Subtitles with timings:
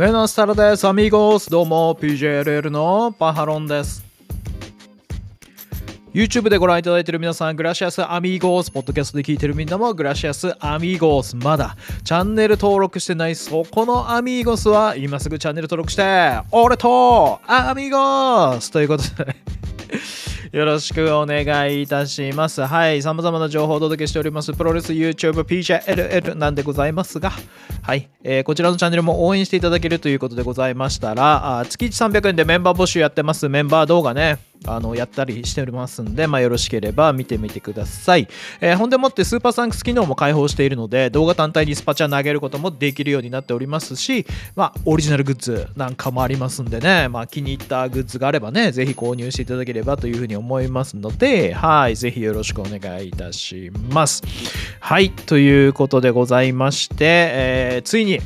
[0.00, 1.50] メナスタラです、アミーゴス。
[1.50, 4.02] どうも、PJLL のパハロンです。
[6.14, 19.36] YouTube でご覧いただいている皆さん、グラシアスアミーゴース、ポッドキャストで聞いているみんなも、グラシアスアミーゴース、まだチャンネル登録してないそこのアミーゴスは、今すぐチャンネル登録して、俺とアミーゴースということで
[20.52, 22.62] よろしくお願いいたします。
[22.62, 24.52] はい、様々な情報をお届けしております。
[24.52, 27.30] プロレス YouTube PJLL なんでございますが、
[27.82, 33.48] はい、えー、こちらのチャンネルも応援していただけるということでございましたら、あ月1300円でメンバー募集やってます。
[33.48, 34.49] メンバー動画ね。
[34.66, 38.28] あのやったりしておりますんで、まあ、よろしければ見てみてください。
[38.60, 54.22] えー、ほんでもってスーパーサンクス機能も開放しているので、動画単体にスパチャ投げることもできるようになっておりますし、まあ、オリジナルグッズなんかもありますんでね、まあ、気に入ったグッズがあればね、ぜひ購入していただければというふうに思いますので、はい、ぜひよろしくお願いいたします。
[54.80, 58.20] はい、ということでございまして、えー、ついに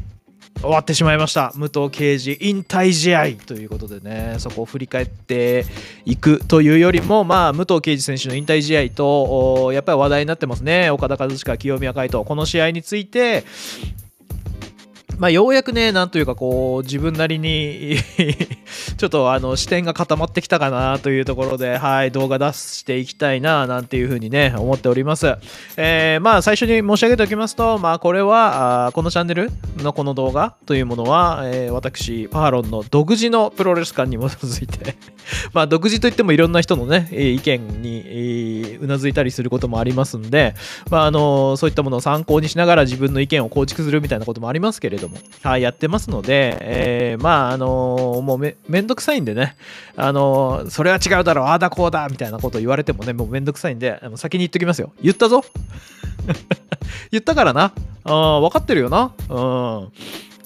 [0.61, 1.53] 終わってしまいました。
[1.57, 5.67] 武藤敬司引退試合ということでねそこを振り返って
[6.05, 10.91] いくというよりもまあ武藤敬司選手の引退試合とやっぱり話題になってますね。
[10.91, 12.25] 岡田和親清宮海斗。
[12.25, 13.45] この試合について
[15.19, 17.97] まあ、ようやくね、なんというかこう、自分なりに
[18.97, 25.37] ちょっとあの視点が固まってきたかなというところで、はい、動画出していきたいな、なんていうふうにね、思っております。
[25.77, 34.97] えー、まあ、最初に申し上げておきますと、まあ、これは、このチャンネルのこの動画というものは、えー、私、パハロンの独自のプロレス観に基づいて
[35.53, 40.55] まあ、独自といってもいろんな人のね、意見にうなずいたりすることもありますんで、
[40.91, 49.57] まあ、あの、そういったものを参考にしながら自分の意見を構築するみたいなこともありますけれども、はい、やってますので、えー、まあ、あのもうめ、めんどくさいんでね、
[49.97, 54.93] あのそれは違うだろう、ああだこうだ、みたいなこと言われてもね、もうめんどくさいんで、先に言っときますよ。
[55.03, 55.45] 言ったぞ
[57.11, 57.73] 言ったからな。
[58.05, 59.13] あ分かってるよな。
[59.29, 59.89] うん。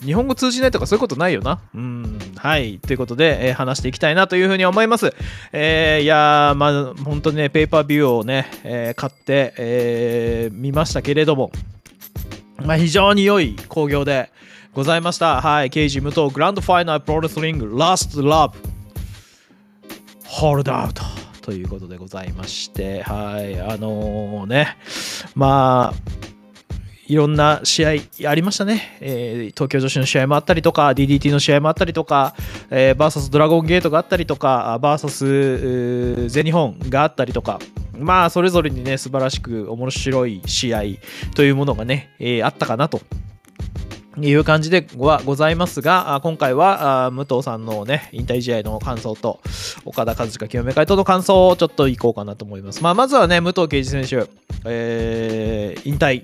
[0.04, 1.60] 日本語通じないとかそういうことないよな。
[1.74, 2.18] うん。
[2.36, 2.78] はい。
[2.78, 5.12] ということで、えー、話していきたいなというふうに思います。
[5.53, 11.50] えー、いやー、まあ、本当にね、ペーパービューをね、えー、買って、えー、見ましたけれども、
[12.64, 14.31] まあ、非常に良い興行で
[14.72, 15.41] ございました。
[15.41, 15.70] はい。
[15.70, 18.59] ケイジムとグランドファイナルプロレスリングラストラブ
[20.25, 21.03] ホールドアウト
[21.42, 23.60] ということでございまして、はい。
[23.60, 24.76] あのー、ね、
[25.34, 26.19] まあ、
[27.08, 27.91] いろんな試合
[28.28, 32.34] ありましたね、えー、東京女子の試合もあったりとか DDT の試合もあったりとか、
[32.70, 37.58] えー、VS ドラゴンゲートがあったりとか VS 全日本があったりとか。
[37.98, 40.82] まあそれぞれにね素晴らしく面白い試合
[41.34, 43.00] というものがね、えー、あったかなと。
[44.20, 49.41] いう感じではございますが、今回は武藤さんのね、引退試合の感想と、
[49.84, 52.82] 岡田和親清め会との感想をちょっといこうかなと思います。
[52.82, 54.28] まあ、まずはね、武藤敬司選手、
[54.64, 56.22] えー、引退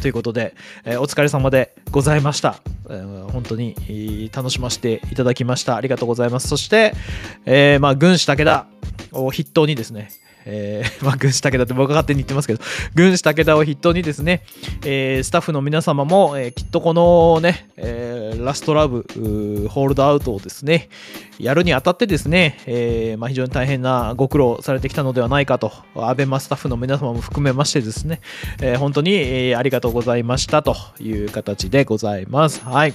[0.00, 0.54] ということで、
[0.84, 2.60] えー、お疲れ様でございました。
[2.88, 5.76] えー、本当に楽しませていただきました。
[5.76, 6.48] ありがとうございます。
[6.48, 6.94] そして、
[7.44, 8.66] えー、まあ、軍師武田
[9.12, 10.08] を筆頭にですね、
[10.50, 12.60] えー、 まあ、軍師武田って僕が勝手に言ってますけど、
[12.94, 14.42] 軍師武田を筆頭にですね、
[14.84, 19.04] えー、スタッフの皆様も、えー、きっとこのね、えー、ラストラブ、
[19.68, 20.88] ホールドアウトをですね、
[21.38, 28.20] やるにあたってですね、えーまあ、非常に大変なご苦労されてきたのではないかと、アベマスタッフの皆様も含めましてですね、
[28.60, 32.64] えー、本当に、えー、ありがとうございましたという形でございます。
[32.64, 32.94] はい。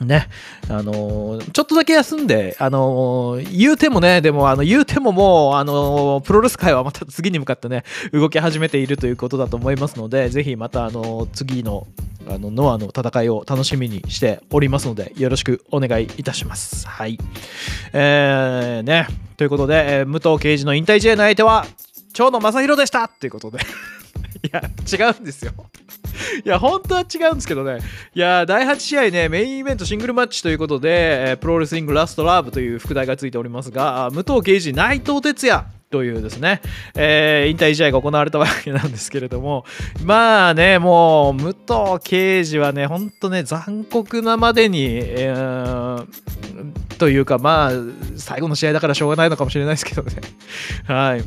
[0.00, 0.28] ね、
[0.68, 11.86] あのー、ちょっとだけ休んで、あのー、言うてもね、でも、あの、言うてももう、あのー、プロレス界はまた次に向かってね、動き始めているということだと思いますので、ぜひまた、あの次の、
[12.28, 16.88] あの、ノアの戦いを楽しみにしておりますので、よろしくお願いいたします。
[16.88, 17.18] はい。
[17.92, 19.06] えー、ね、
[19.36, 21.66] ということで、えー、武藤敬司の引退試合の相手は、
[22.14, 23.58] 長野正宏でしたということで
[24.42, 24.62] いや、
[25.08, 25.52] 違うんですよ
[26.44, 27.78] いや、本当は違うんですけどね。
[28.14, 36.60] いや、第8試合ね、メインイベントシングルマッチということで、プロレスリングラストラブという副題がついておりますが、武藤敬司、内藤哲也、というですね、
[36.96, 39.64] えー、引退試合が行われたわけなんですけれども、
[40.02, 46.06] まあね、もう、武藤敬司はね、ほんとね、残酷なまでに、えー、
[46.98, 47.70] というか、まあ、
[48.16, 50.14] 最後の試合だからしょうがないのかもしれないですけどね。
[50.86, 51.22] はい。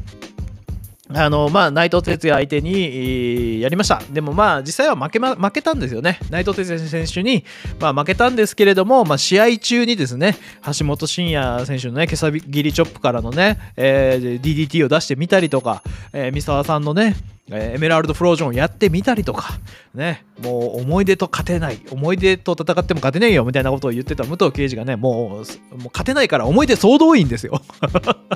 [1.14, 4.02] あのまあ、内藤哲也相手にやりました。
[4.12, 6.20] でもまあ実際は負け,、ま、負けたんですよね。
[6.30, 7.46] 内藤哲也選手に、
[7.80, 10.36] まあ、負けたんですけれども、まあ、試合中にですね、
[10.78, 15.82] 橋本真也選手のね、毛さ切りチョップからのね、えー、DDT を出してみたりとか、
[16.12, 17.16] えー、三沢さんのね、
[17.50, 19.58] えエメラルドフロージョンをやってみたりとか、
[19.94, 25.46] ね、もう思い出と勝てない、思い出と戦っても勝てねえよみたいなことを言ってた武藤刑事がね、もうもう
[25.86, 27.62] 勝てないから思い出総動員ですよ。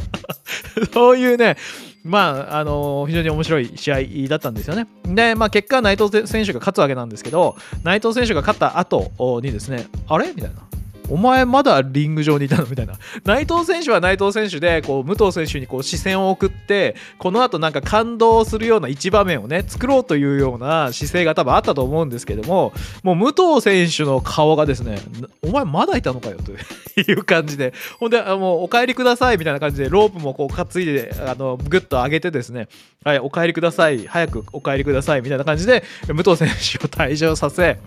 [0.94, 1.58] そういうね、
[2.04, 4.88] まあ、あの非常に面白い試合だったんですよね。
[5.06, 9.12] で、まあ、結果、内藤選手が勝つわけなんですけど、内藤選手が勝った後
[9.44, 10.34] にですね、あれ？
[10.34, 10.71] みたいな。
[11.12, 12.66] お前まだリング上にいたの？
[12.66, 12.94] みたいな。
[13.26, 22.72] 内藤選手は内藤選手で、こう、武藤選手にこう視線を送って、この後なんか感動するような一場面をね、作ろうというような姿勢が多分あったと思うんですけども、
[23.04, 25.00] もう武藤選手の顔がですね、
[25.42, 32.68] お前まだいたのかよという 感じで、ほんで、もうお帰りくださいみたいな感じで、ロープもこう担いで、あの、ぐっと上げてですね、
[33.04, 37.80] はい、お帰りください、早くお帰りくださいみたいな感じで、武藤選手を退場させ、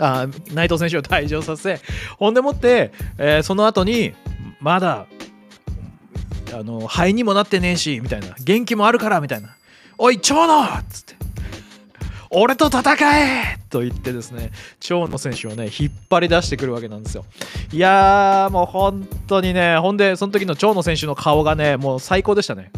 [0.00, 1.80] あ内藤選手を退場させ
[2.18, 4.14] ほんでもって、えー、その後に
[4.60, 5.06] まだ
[6.52, 8.34] あの肺にもなってねえしみたいな。
[8.40, 9.56] 元気もあるからみたいな。
[9.98, 10.64] おい長野!
[10.78, 11.14] っつって。
[12.30, 13.58] 俺と戦え!
[13.70, 14.50] と言ってですね、
[14.80, 17.24] 長野選手をね、引っ張り出してくるわけなんですよ。
[17.72, 22.70] いやー、もう本当にね、ほんで、その時の長野選手の顔がね、もう最高でしたね。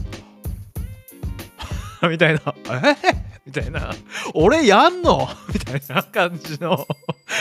[2.09, 3.32] みたいな、え？
[3.47, 3.93] みたいな、
[4.35, 5.29] 俺やんの？
[5.53, 6.87] みたいな感じの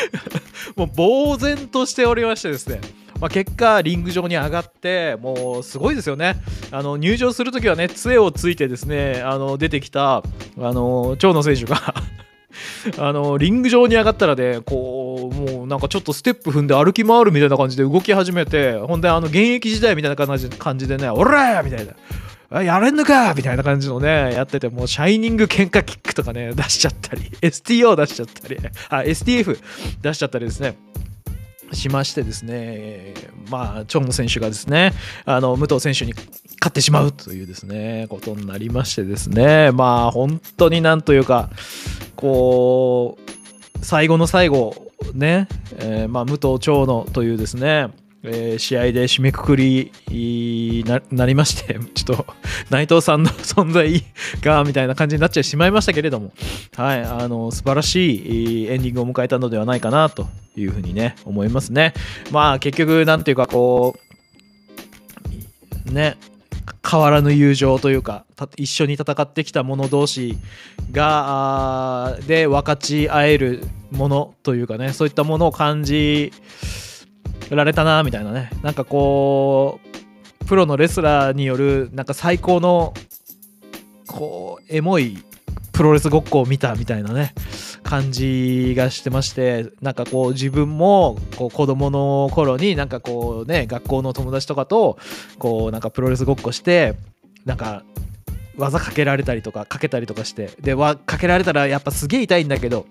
[0.75, 2.81] もう呆然としておりましてですね。
[3.19, 6.38] まあ、結果、リング上に上がって、もうすごいですよね。
[6.71, 10.24] あの入場するときはね、杖をついてですね、あの出てきたあ
[10.57, 11.77] の長野選手が
[12.98, 21.94] あのリング上に上がったらね、こう、もうなんかちょっとステップ踏んで歩き回るみたいな感じで動き始めて、ほんで、あの現役時代みたいな感じ感じでね、おらみたいな。
[22.51, 28.57] やれんのかみたいな感じのね、やってて、もうシャイニング喧嘩キックとかね、出しちゃったり、STO 出しちゃったり、
[28.89, 29.57] あ、STF
[30.01, 30.75] 出しちゃったりですね。
[31.74, 33.13] しましてですね、
[33.50, 34.94] まあ、チョン選手がですね、
[35.25, 41.50] あの、武藤選手に勝ってしまうというですね、ことになりましてですね、まあ、本当になんというか、
[42.15, 43.18] こ
[43.81, 47.88] う、最後の最後、ね、えー、まあ、武藤長野というですね、
[48.23, 49.91] えー、試合で締めくくり
[50.85, 52.25] ななりまして、 ちょっと
[52.69, 54.03] 内藤さんの存在
[54.41, 56.31] がみたいな感じになっちゃいしまいましたけれども、
[56.75, 61.94] はい、あの素晴らしいエンディングを迎えたのではないかなというふうにね、思いますね。
[62.31, 63.95] まあ結局、なんていうかこ
[65.89, 66.17] う、ね、
[66.89, 68.25] 変わらぬ友情というか
[68.57, 70.38] 一緒に戦ってきた者同士
[70.91, 76.33] がで分かち合えるものというかねそういったものを感じ
[77.56, 78.50] られたなみたいなね。
[78.62, 79.80] なんかこ
[80.42, 82.94] うプロのレスラーによるなんか最高の
[84.07, 85.18] こうエモい
[85.71, 87.33] プロレスごっこを見たみたいなね
[87.83, 94.98] 感じがしてましてなんかこう自分もこう子供の頃になんかこうね学校の友達とかと
[95.39, 96.95] こうなんかプロレスごっこして
[97.45, 97.83] なんか
[98.57, 102.86] 技かけられたりとかかけたりとかしてでかけられたらやっぱすげえ痛いんだけど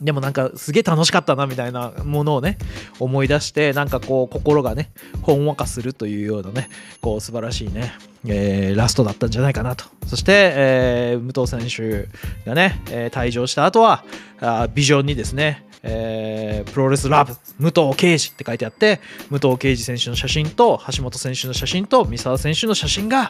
[0.00, 2.58] でもなんかすげえ楽しかったなみたいなものをね
[3.00, 4.90] 思い出してなんかこう心がね
[5.22, 6.68] ほんわかするというようなね
[7.00, 7.92] こう素晴らしいね、
[8.26, 9.84] えー、ラストだったんじゃないかなと。
[10.06, 12.08] そして、えー、武藤選手
[12.48, 14.04] がね、えー、退場した後は
[14.40, 23.28] あビジョンにですねえー、プロレスラブ武藤敬司って書いてあって武藤敬司選手の写真と橋本選手の写真と三沢選手の写真が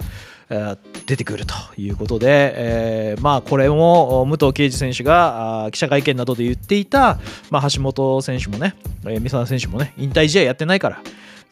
[1.07, 7.19] 出てくるということで、えー、まあこれも武藤敬司選手が記者会見などで言っていた、
[7.51, 8.75] まあ、橋本選手もね、
[9.05, 11.03] 三沢選手もね引退試合やってないから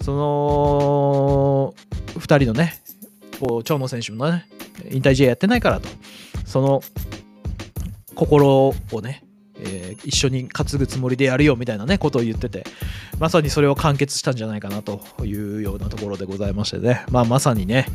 [0.01, 1.75] その
[2.19, 2.83] 2人のね
[3.39, 4.47] こう長野選手もね
[4.91, 5.89] 引退試合やってないからと
[6.47, 6.83] その
[8.15, 9.26] 心をね
[9.61, 12.65] えー、一緒に担ぐつもりでやるよみたいなねことを言ってて
[13.19, 17.87] まさにそれを完結したんじゃないかなというようなところでございましてね、まあ、まさにね、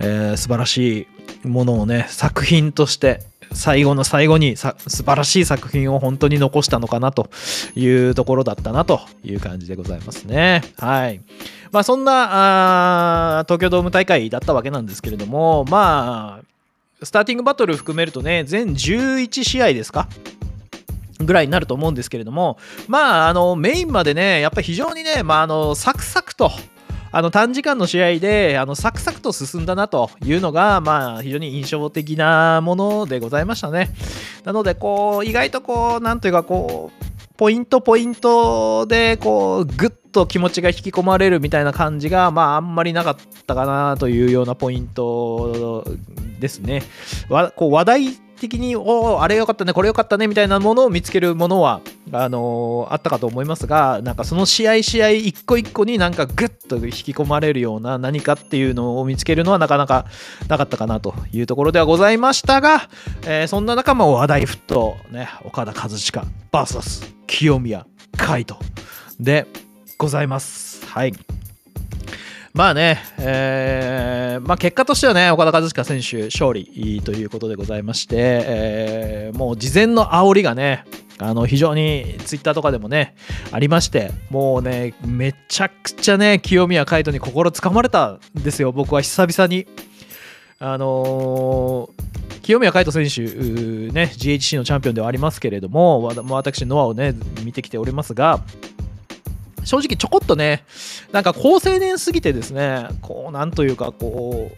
[0.00, 1.08] えー、素晴らし
[1.44, 3.22] いものをね作品として
[3.52, 7.30] 最後の最後にさ素晴らしい作品を本当に残したのかなと
[7.74, 10.62] いうところだったなという感じでございますね。
[10.78, 11.20] はい。
[11.72, 20.08] まあそんなあ東京ドーム大会だったわけなんですけれども、まあ、スターティングバトル含めるとね、全11試合ですか
[21.18, 26.50] ぐらいになると思うんですけれども、まあ、あのメインまでね、やっぱり非常にね、まあ、あのサクサクと。
[27.10, 33.88] あの短時間の試合であのサクサクと進んだなというのが、まあ、非常に印象的なものでございましたね。
[34.44, 37.08] なのでこう意外とこうなんというかこう
[37.38, 45.84] ポイントポイントでこうグッと気持ちが引き込まれるみたいな感じがまああんまりなかったかなというようなポイント
[46.40, 46.82] ですね。
[47.30, 51.80] わこう話題的に、おおあれよかったね、これよかったね、みたいなものを見つけるものは、
[52.12, 60.06] あのー、あったかと思いますが、なんかその試合試合一個一個になんかグッと引き込まれるような何かっていうのを見つけるのはなかなか
[60.48, 62.88] なかったかなというところではございましたが、
[63.26, 68.58] えー、そんな中も話題沸騰、ね、岡田和親 VS 清宮海斗
[69.20, 69.46] で
[69.98, 70.86] ございます。
[70.86, 71.12] はい。
[72.54, 80.84] まあね、えーまあ、結果としてはね、岡田和親選手勝利ということでございまして、えー、もう事前の煽りがね、
[81.18, 83.14] あの非常にツイッターとかでもね、
[83.52, 89.66] ありまして、もうね、めちゃくちゃね、清宮海斗に心つかまれたんですよ、僕は久々に。
[90.60, 93.30] あのー、清宮海斗選手、
[93.92, 97.14] ね、GHC のチャンピオンではありますけれども、私、ノアをね、
[97.44, 98.40] 見てきておりますが、
[99.64, 100.64] 正直ちょこっとね、
[101.12, 104.50] なんか高青年すぎてですね、こう、なんというか、こ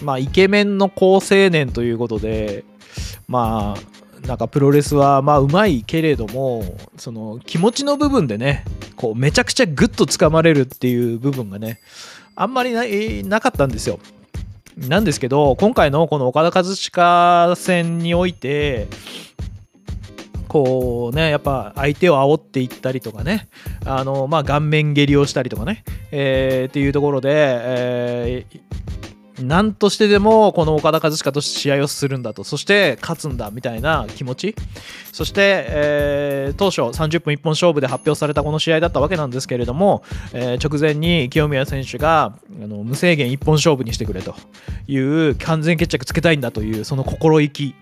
[0.00, 2.64] う、まあ、イケメンの高青年ということで、
[3.26, 6.64] まあ、なんかプロレスはまあうまいけれども
[6.96, 8.64] その気持ちの部分でね
[8.96, 11.80] こうめちゃくちゃグッとつかまれるっていう部分がね
[12.34, 12.72] あんまり
[13.24, 14.00] なかったんですよ。
[14.76, 18.86] なんですけど今回のこの岡田和親戦において
[20.48, 23.48] こうねやっぱ相手を煽っていったりとかね
[23.84, 28.60] あのまあ顔面蹴りをしたりとかね、えー、っていうところで、えー、
[29.40, 32.44] 何としてでもこの岡田和親と試合をするんだと。
[32.44, 34.54] そして勝つんだみたいな気持ち。
[35.12, 40.02] そして、えー、当初30分一本勝負で発表されたこの試合だったわけなんですけれども、
[40.32, 44.34] えー、直前に清宮選手があの無制限一本勝負にしてくれと
[44.86, 47.74] いう完全決着つけたいんだというその心意気。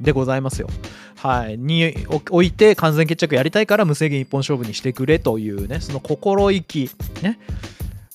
[0.00, 0.68] でございますよ。
[1.16, 1.94] はい、に
[2.30, 6.90] おいて完全決着やりたいから無制限一本勝負にしてくれというねその心意気
[7.22, 7.40] ね、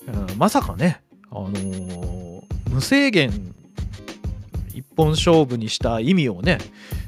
[0.06, 3.54] うん、まさかね、あのー、無制限
[4.72, 6.58] 一本勝負にした意味をね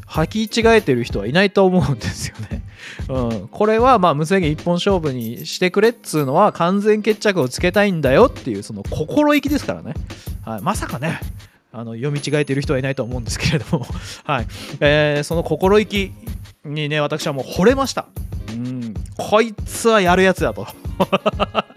[0.07, 2.63] 履き違えてる人はいないと思うんですよね。
[3.09, 9.95] うん、これはまあ無制限一本勝負にしてくれっつうのは完全決着をつけたいんだよっていうその心意気ですからね。
[10.43, 11.21] はい、まさかね
[11.77, 13.87] あの読み違えてる人はいないと思うんですけれども、
[14.23, 14.47] はい。
[14.79, 16.13] えー、その心意気
[16.65, 18.07] にね私はもう惚れました。
[18.51, 18.95] うん。
[19.19, 20.69] こいつはやるやつだと。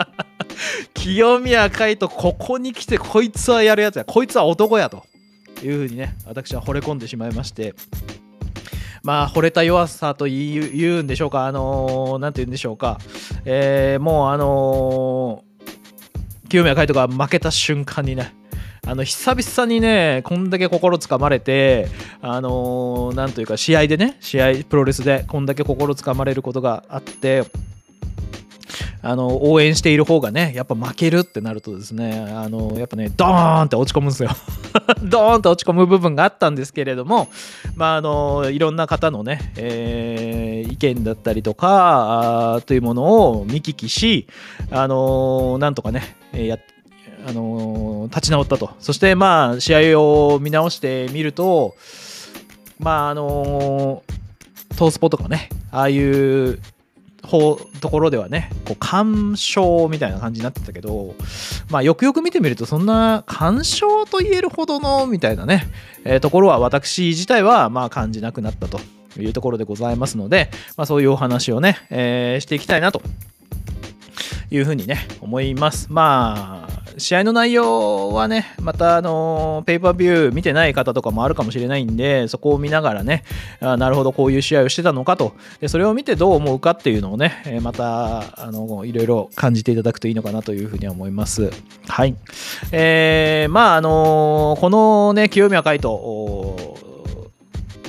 [0.94, 5.04] 清宮海斗ここに来てこいつはやるやつやこいつは男やと。
[5.63, 7.74] いうふうにね私は惚れ込んでしまいまして。
[9.01, 13.00] まあ、惚れた弱さと言うんでしょうか、あのー、なんて言うんでしょうか、
[13.46, 18.34] えー、もう、あのー、清宮海斗が負けた瞬間にね、
[18.88, 21.89] あの久々にねこんだけ心つかまれて
[22.22, 27.44] あのー、なんというか試合でね試合プロレスでこんだけ心つかまれることがあって
[29.01, 34.29] あの応援している方がねやっぱ負けるってなるとですねあのやっぱねドーンって落ち込むんですよ。
[35.03, 37.27] ドーンって落ち込む部分があったんですけれども
[37.75, 44.27] まああのいろんな方のね、えー、意見だったりとかというものを見聞きし
[44.72, 46.76] あのなんとかねやって
[47.27, 48.72] あの立ち直ったと。
[48.79, 51.75] そしてまあ試合を見直してみると
[52.79, 54.03] まああの
[54.77, 56.60] トースポとかねああいう
[57.24, 61.15] 方ところではねこう鑑賞みたいな感じになってたけど
[61.69, 65.67] まあよくよく見てみるとそんな鑑賞と言えるほどのみたいなね、
[66.05, 68.79] えー、ところは私自体はまあ感じなくなったと
[69.19, 73.01] いうところでございますので、まあ、そういうお話をね、えー、していきたいなと
[74.50, 75.88] いうふうにね思います。
[75.91, 76.67] まあ
[76.98, 83.24] 試合の内容はね、またあのペーパービュー見てない方とかもあるかもしれないんで、そこを見ながらね、
[83.60, 91.51] あなるほどこういう試合をしてたのかと、でそれを見てどう思うかっていうのをね、えまたあのいろいろ感じていただくといいのかなというふうに思います。
[91.88, 92.16] はい。
[92.72, 95.94] えー、まああのこのね、清宮海斗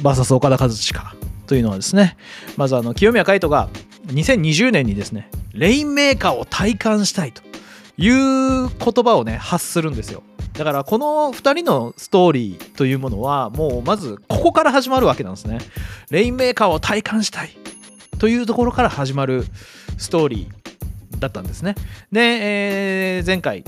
[0.02, 2.18] VS 岡田和親というのはですね、
[2.58, 3.70] まずあの清宮海斗が
[4.08, 7.47] 2020年にですね、レインメーカーを体感したいと。
[7.98, 8.68] いう言
[9.04, 10.22] 葉をね発するんですよ。
[10.54, 15.58] だからこの2人のストーリーというものはもうまずここから始まるわけなんですね。
[16.10, 17.50] レインメーカーを体感したい
[18.18, 19.44] というところから始まる
[19.98, 21.74] ストーリーだったんですね。
[22.12, 23.64] で、えー、前回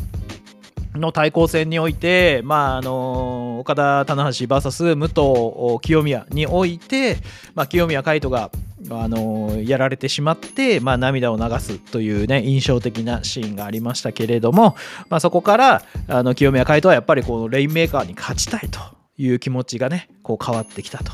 [0.94, 7.18] の対抗戦において、まあ、あの岡田棚橋 VS 武藤清宮において、
[7.54, 8.50] まあ、清宮海斗が
[8.88, 14.76] あのやられてしまって、まあ、涙を流すというね印象的なシーンがありましたけれども、
[15.08, 18.80] まあ、そこからあの清宮海斗はやっぱりこのレインメーカーに勝ちたいと
[19.20, 21.12] いう気持ちがねこう変わってきたと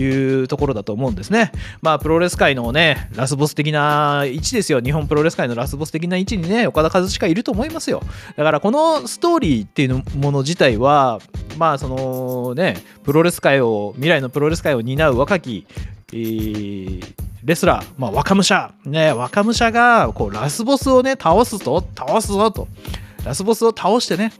[0.00, 1.52] いうところだと思うんですね。
[1.82, 8.02] まあプロレス界のねラスボス的な位置ですよ日本プロレス界のラスボス的な位置にね岡田和親いると思いますよ。
[8.36, 11.20] だからこのストーリーっていうもの自体は
[11.58, 15.66] まあそのねプロレス界を未来のプロレス界を担う若き
[16.12, 17.00] え、
[17.44, 22.68] レスラー、まあ、若武者、ね、若武者がこうラスボスをね、倒すと、倒すぞと、
[23.24, 24.32] ラスボスを倒してね、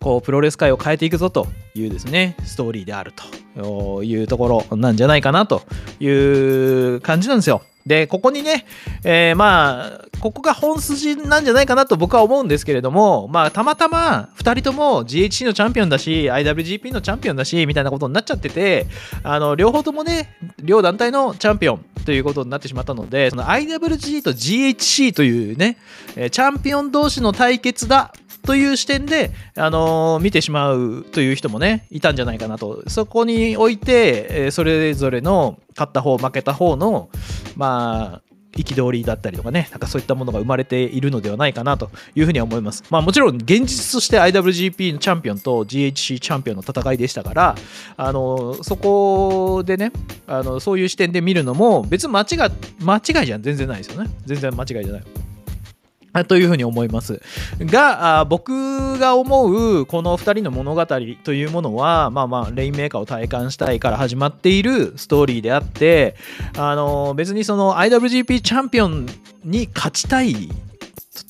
[0.00, 3.12] こうプロレス界を変えていくぞというですね、ストーリーである
[3.54, 5.62] というところなんじゃないかなと
[6.00, 7.62] いう感じなんですよ。
[7.86, 8.66] で、ここにね、
[9.04, 18.86] えー、まあ、ここが本筋なんじゃないかなと僕は思うんですけれども、まあ、たまたま2人とも GHC のチャンピオンだし、IWGP のチャンピオンだし、みたいなことになっちゃってて、
[19.22, 25.76] あの、両方ともね、両団体のチャンピオンということになってしまったので、その IWG と GHC というね、
[26.14, 28.12] チャンピオン同士の対決だ
[28.46, 37.10] という視点で、あのー、見てしまうという人もねいたんじゃないかなとそこにおいて、えー、それぞれの勝った方負けた方の
[37.56, 38.26] まあ
[38.56, 42.84] 憤りだったりとかね、なんかそういったものが生まれているのではないかなというふうには思います。
[42.90, 47.54] まあもちろん現実として IWGP のチャンピオンと GHC チャンピオンの戦いでしたから、
[47.96, 49.92] あのそこでね、
[50.26, 52.24] あのそういう視点で見るのも別に間違
[52.80, 54.10] 間違いじゃ全然ないですよね。
[54.24, 55.25] 全然間違いじゃない。
[56.28, 57.20] というふうに思います。
[57.60, 66.16] が、僕が思うこの2人の物語というものは、まあまあ、レインメーカーを体感したいから始まっているストーリーであって、
[66.56, 69.06] あの、別にその IWGP チャンピオン
[69.44, 70.48] に勝ちたい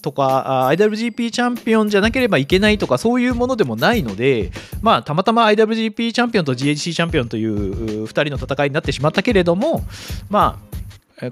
[0.03, 4.51] とか IWGP チャンピオンじゃなければいけないとかそういうものでもないので
[4.83, 9.83] まあたまたま IWGP チャンピオンと GHC チャンピオンという2人の戦いになってしまったけれども
[10.29, 10.66] まあ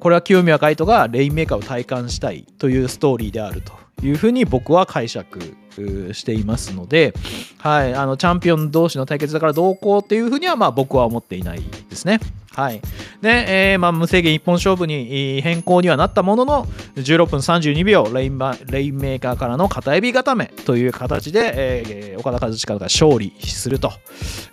[0.01, 3.84] これは清宮海斗がレインメーカーを体感したいというストーリーであると。
[4.03, 5.39] いうふうに僕は解釈
[6.13, 7.15] していますので、
[7.59, 12.21] はい、あのチャンピオン同士の対決だからどうこうっていうふうにはまあ僕は思っていないですね。
[12.55, 12.81] はい。
[13.21, 23.93] で、えー、まあ、無制限一本勝負に変更にはなったものの、16分32秒レインレインメーカーからの片指固めという形で、えー、岡田和親が勝利すると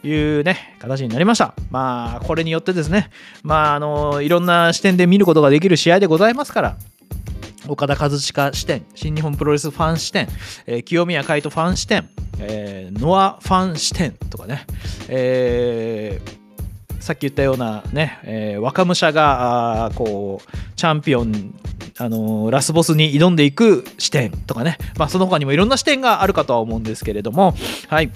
[0.04, 1.54] いうね、形になりました。
[1.70, 3.12] まあ、これによってですね、
[3.44, 6.78] まあ、あの、いろんな視点で見ることができる試合でございますから、
[7.68, 10.28] 岡田和親視点、新日本プロレスファン視点、
[10.66, 14.66] えー、清宮海斗ファン視点、えー、ノアファン視点とかね、
[15.10, 16.42] えー
[17.02, 21.60] さっき言ったようなね、えー、若武者があこうチャンピオン
[21.98, 27.54] あのー、ラスボスに挑んでいく視点とかね、まあ、その他にもいろんな視点があるかとは思うんですけれども、
[27.88, 28.12] はい。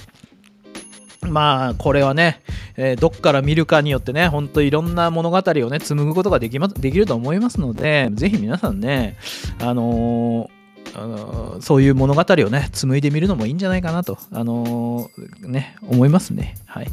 [1.31, 2.41] まあ、これはね、
[2.77, 9.17] えー、どっから見るかによってね、ほんといろんな物語をね、紡ぐことができまできると思いますので、ぜひ皆さんね、
[9.59, 10.54] あのー
[10.93, 16.55] あのそういう物語をね、紡いでみるのもいいんじゃないかなと、あのー、ね、思いますね。
[16.65, 16.87] はい。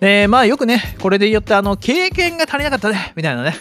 [0.00, 3.54] で、まあよくね、これで言って、あの、経験が足りなかったね、みたいなね、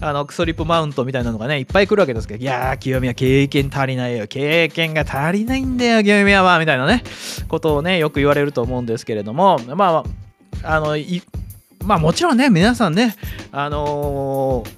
[0.00, 7.02] あの、クソリップマウントみたいなのがね、いっぱい来るわけですけど、いやー、清宮経験足りないよ、経験が足りないんだよ、清宮は、みたいなね、
[7.48, 10.04] ことをね、よく言われると思うんですけれども、ま
[10.62, 10.96] あ、あの、
[11.84, 13.14] まあもちろんね、皆さんね、
[13.52, 14.70] あのー、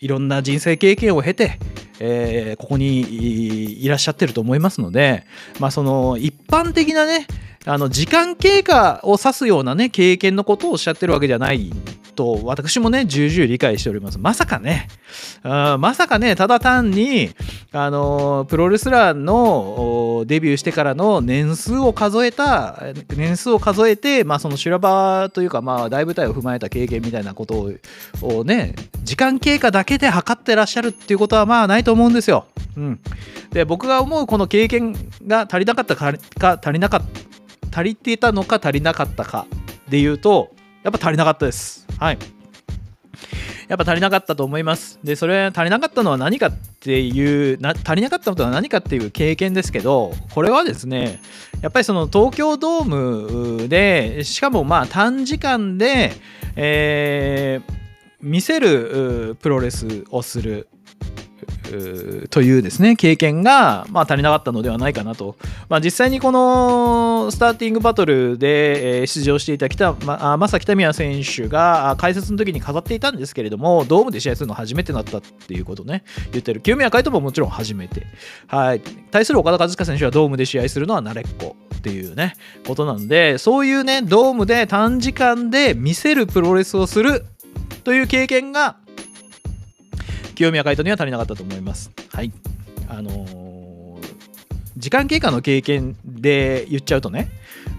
[0.00, 1.58] いろんな人生経験を経て、
[2.04, 5.24] えー、ここにいらっしゃってると思いますので、
[5.60, 7.28] まあ、その一般的なね
[7.64, 11.72] あの時間経過を指すようなね経験のことをおっしゃってるわけじゃない
[12.14, 14.18] と私もね重々理解しております。
[14.18, 14.88] まさかね。
[15.44, 17.30] まさかねただ単に
[17.72, 22.82] あのプロレスラーのデビューしてからの年数を数えた
[23.16, 27.70] 年数を数えてまあその修羅場というかまあ大舞台を踏まえた経験みたいなこと
[28.22, 32.46] をね時間経過だけで測ってらっしゃるっていうことはまあないと思うんですよ。
[32.76, 33.00] うん、
[33.50, 34.94] で僕が思うこの経験
[35.26, 36.12] が足りなかったか
[36.62, 37.31] 足りなかった
[37.72, 39.46] 足りていたのか足りなかったか
[39.88, 40.50] で言うと
[40.82, 41.86] やっぱ足りなかったです。
[41.98, 42.18] はい。
[43.68, 44.98] やっぱ足りなかったと思います。
[45.02, 51.20] でそれ足りなかったのは何かっていうな足りなかったのは何かっていう経験ですけどこれはですね
[51.62, 56.12] やっぱりその東京ドームでしかもまあ短時間で、
[56.56, 57.72] えー、
[58.20, 60.68] 見せるプロレスをする。
[62.30, 65.36] というですね経験が、まあ、足りなかったのではないかなと、
[65.68, 76.60] まあ、実際にこのスターティングバトルで出場していた北、ま、正北宮選手が解説の時に飾っていたんですけれどもドームで試合するの初めてだったっていうことね言ってる。
[76.60, 78.06] 清宮海斗ももちろん初めて、
[78.46, 82.34] はい、対する岡田和親選手はドームで試合するのは慣れっこっていうね
[82.66, 87.24] ことなのでそういうねドームで短時間で見せるプロレスをする
[87.84, 88.76] という経験が
[90.34, 91.90] 清宮海斗には足りなかったと思います。
[92.12, 92.32] はい。
[92.88, 94.00] あのー、
[94.76, 97.30] 時間経過の経験で言っちゃうとね、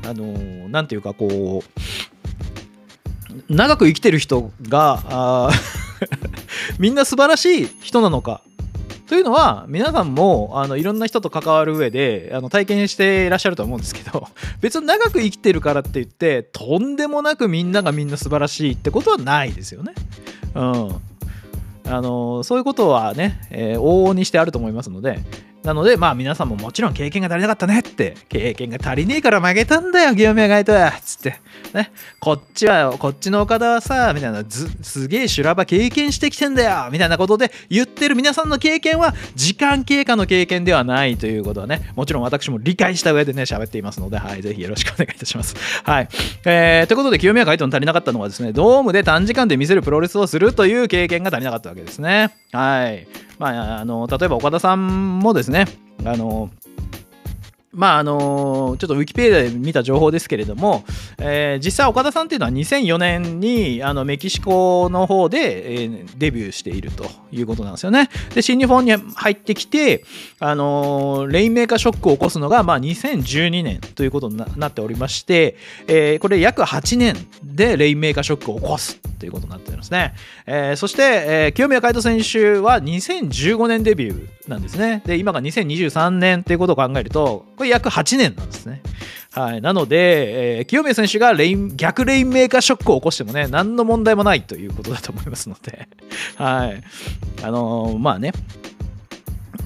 [0.03, 5.51] あのー、なんていうかこう、長く生きてる人が、
[6.79, 8.41] みんな素晴らしい人なのか
[9.07, 14.27] というのは皆さんもあのいろんな人と関わる上であの体験していらっしゃると思うんですけど
[14.61, 19.93] 別に長く生きてるからって言ってとんでもなくみんながみんな素晴らしいってことはないですよね。
[20.55, 20.95] うん、
[21.85, 25.19] あのそういうことはね、えー、往々にしてあると思いますので、
[25.63, 31.39] なのでまあ皆さんももちろん経験が足りなかったねって経験が足りねえから負けたんだよ清宮ガイトはつって。
[31.73, 31.91] ね。
[32.19, 45.55] こっちはこっちの岡田はさみたいなずすげえ修羅場経験してきてんだよみたいなことで言ってる皆さんの経験は時間経過の経験ではないということはねもちろん私も理解した上でね喋っていますのではいぜひよろしくお願いいたします。
[45.83, 46.09] はい。
[46.45, 52.42] えー、ということで清宮ガイトの足りなかったのはですねドームで短時間で見せるプロレスをするという経験が足りなかったわけですね。
[52.53, 53.07] はい。
[53.39, 55.65] まあ、あの例えば岡田さんもですね
[56.05, 56.49] あの
[57.73, 60.83] まああのちょっとウィキペディアで見た情報ですけれども、
[61.17, 68.09] えー、実際岡田さんっていうのは2004年にあのメキシコの方で、えー、デビューしているということなんですよね。
[68.33, 70.05] で新日本に入ってきて、
[70.39, 75.55] あのレインメーカーショックを起こすのが、まあ、2012年ということになっておりまして、
[75.87, 80.13] えー、これ約8年でレインメーカーショックを起こすということになっていますね。
[80.45, 85.01] えー、そして、えー、清宮海斗選手は2015年デビューなんですね。
[85.05, 88.81] で今が2023年ということを考えるとこれ約8年なんですね。
[89.31, 95.87] はい、なので、えー、清宮選手がレイン逆レインメーカーショックを起こしてもね、何の問題もないということだと思いますので、
[96.35, 96.83] はい。
[97.41, 98.33] あのー、まあね、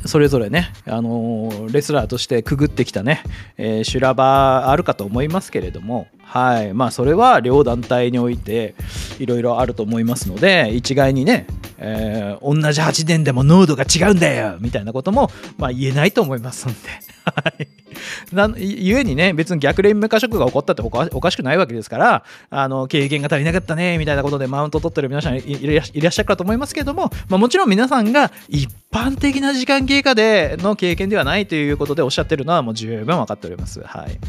[0.06, 3.24] それぞれね、あのー、レスラーとしてくぐってきたね、
[3.58, 8.76] えー、修羅場あるかと思いますけれども、はいまあ、それは両団体において
[9.18, 16.78] いろいろあると思いますので一概にね、えー、同じ8年でも濃度が違うんだよみたいなことも、まあ、言えないと思いますんで。
[17.26, 17.87] はい
[18.32, 33.82] なゆえにね別に逆連盟化色が起こったっておかしくないわけですからあの経験が足りなかったねみたいなことでマウント取ってる皆さんいらっしゃるかと思いますけれども、まあ、もちろん皆さんが一般的な時間経過での経験ではないということでおっしゃってるのはもう十分分かっております。
[33.82, 34.20] はい、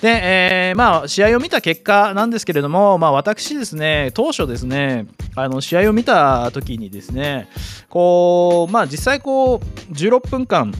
[0.00, 7.48] で、えー、まあ試合を見た結果なんですけれども、まあ、私ですね当初ですねあの試合を見た時にですね
[7.88, 9.58] こうまあ実際こう
[9.92, 10.72] 16分間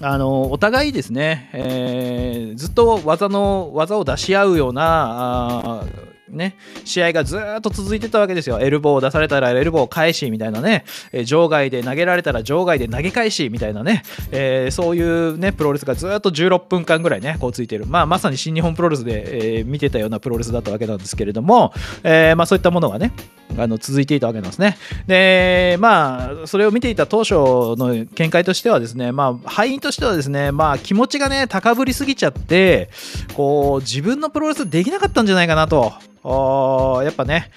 [0.00, 5.84] あのお互いですね、えー、ずっと技の技を出し合うような
[6.30, 8.60] ね、試合がずっと続いてたわけですよ。
[8.60, 17.86] エルボーを出されたらエルボーを返しみたいなね、えー、場外で投げられたら場外で投げ返しみたいなね、えー、そういうね、プロレスがずっと16分間ぐらいね、こうついてる。
[17.86, 23.12] まあ、まさに新日本プロレスで、えー、見てたようなプロレスだったわけなんですけれども、えまあ、そういったものがね、
[23.56, 24.76] あの続いていたわけなんですね。
[25.06, 32.90] で、まあ、それを見ていた当初の見解としてはですね、まあ、敗因としてはですね、まあ、気持ちがね、高ぶりすぎちゃって、
[33.34, 35.92] こう、自分のプロレスできなかったんじゃないかなと。
[36.24, 37.50] やっぱね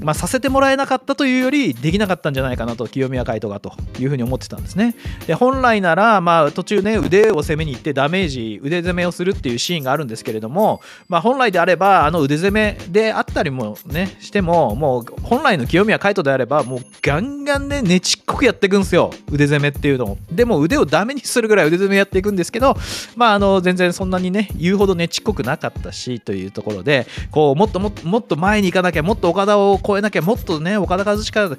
[0.00, 4.94] まあ、させてもらえなかったというよりできなかったんじゃないかなと清宮海斗がというふうに思ってたんですね。
[5.26, 19.10] で本来なら、まあ、途中ね腕を攻めに行ってダメージ腕攻めをするっていうシーンがあるんですけれども、まあ、本来であればあの腕攻めであったりもねしてももう本来の清宮海斗であればもうガンガンねねちっこくやっていくんですよ。
[19.30, 20.18] 腕攻めっていうのを。
[20.30, 22.76] でも腕をダメにするぐらい腕攻めやっていくんですけど、
[23.16, 31.56] まあ、あの全然そんなにね言うほどねちっこくなかったしというところでこうもっともっともっと前に行かなきゃもっと岡田を超えなきゃもっとね岡田和親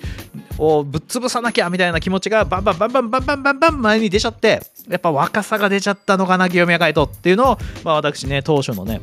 [0.59, 8.99] をぶっ潰さなきゃみたいな気持ちがバンバンバンバンバンバンバンバン前に出ちゃってやっぱ若さが出ちゃったのかな清宮海斗っていうのを、まあ、私ね当初のね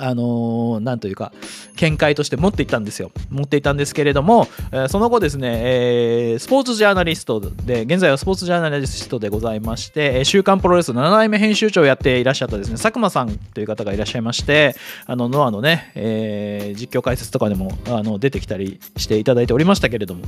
[0.00, 1.32] あのー、なんというか
[1.76, 3.10] 見解として持っていたんですよ。
[3.30, 20.24] 持っていたんですけれども、え、その後ですね、えー、スポーツジャーナリストで現在はスポーツジャーナリストでございまして「週刊プロレス」7代目編集長をやっていらっしゃったですね佐久間さんという方がいらっしゃいましてあのノアのね、えー、実況解説とかでもあの出てきたりしていただいておりましたけれども。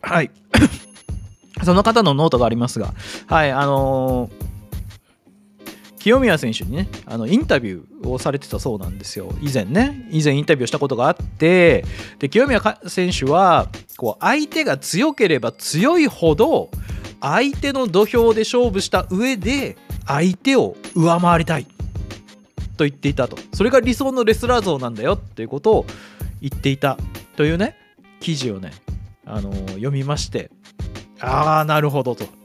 [0.00, 0.30] はい。
[1.64, 2.92] その方のノートがありますが
[3.26, 4.51] はいあのー
[6.02, 9.32] 清宮選手にねあのインタビューをされてたそうなんですよ。
[9.40, 10.08] 以前ね。
[10.10, 11.84] 以前インタビューしたことがあって
[12.18, 16.70] で清宮選手はこう相手が強ければ強いほど
[17.20, 21.66] 相手の土俵で勝負した上で相手を上回りたい。
[22.76, 23.38] と言っていたと。
[23.54, 25.86] それが理想のレスラー像なんだよっていうことを
[26.40, 26.98] 言っていた
[27.36, 27.76] というね
[28.18, 28.72] 記事をね
[29.24, 30.50] あの読みまして
[31.20, 32.41] ああなるほどと。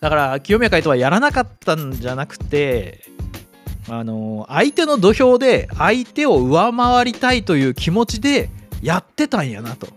[0.00, 3.04] だから清宮海斗はやらなかったんじゃなくて
[3.88, 8.50] あの相手の土俵で相手を上回りたいという気持ちで
[8.82, 9.88] やってたんやなと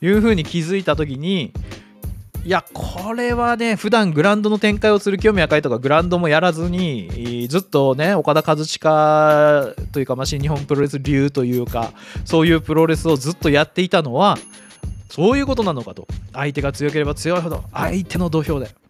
[0.00, 1.52] いうふうに気づいた時に
[2.44, 11.92] いやこれはね普段グランドの展開をする清宮海斗がグランドもやらずにずっとね岡田和親というか、まあ、新日本プロレス流というか
[12.24, 14.38] そういうプロレスをずっとやっていたのは
[15.08, 16.08] そういうことなのかと。
[16.32, 18.81] 相手が強ければ強いほど相手の土俵で。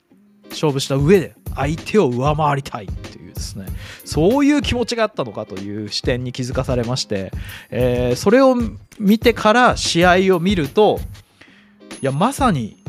[0.52, 3.66] 勝負した上で相手を上回りたいっていうですね
[4.04, 7.32] そういう気持ちがあったのかという視点に気づかされまして、
[7.70, 8.56] えー、それを
[8.98, 11.00] 見てから試合を見ると
[12.00, 12.82] いやまさに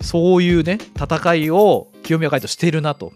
[0.00, 3.12] そういうね戦いを清宮海斗しているなと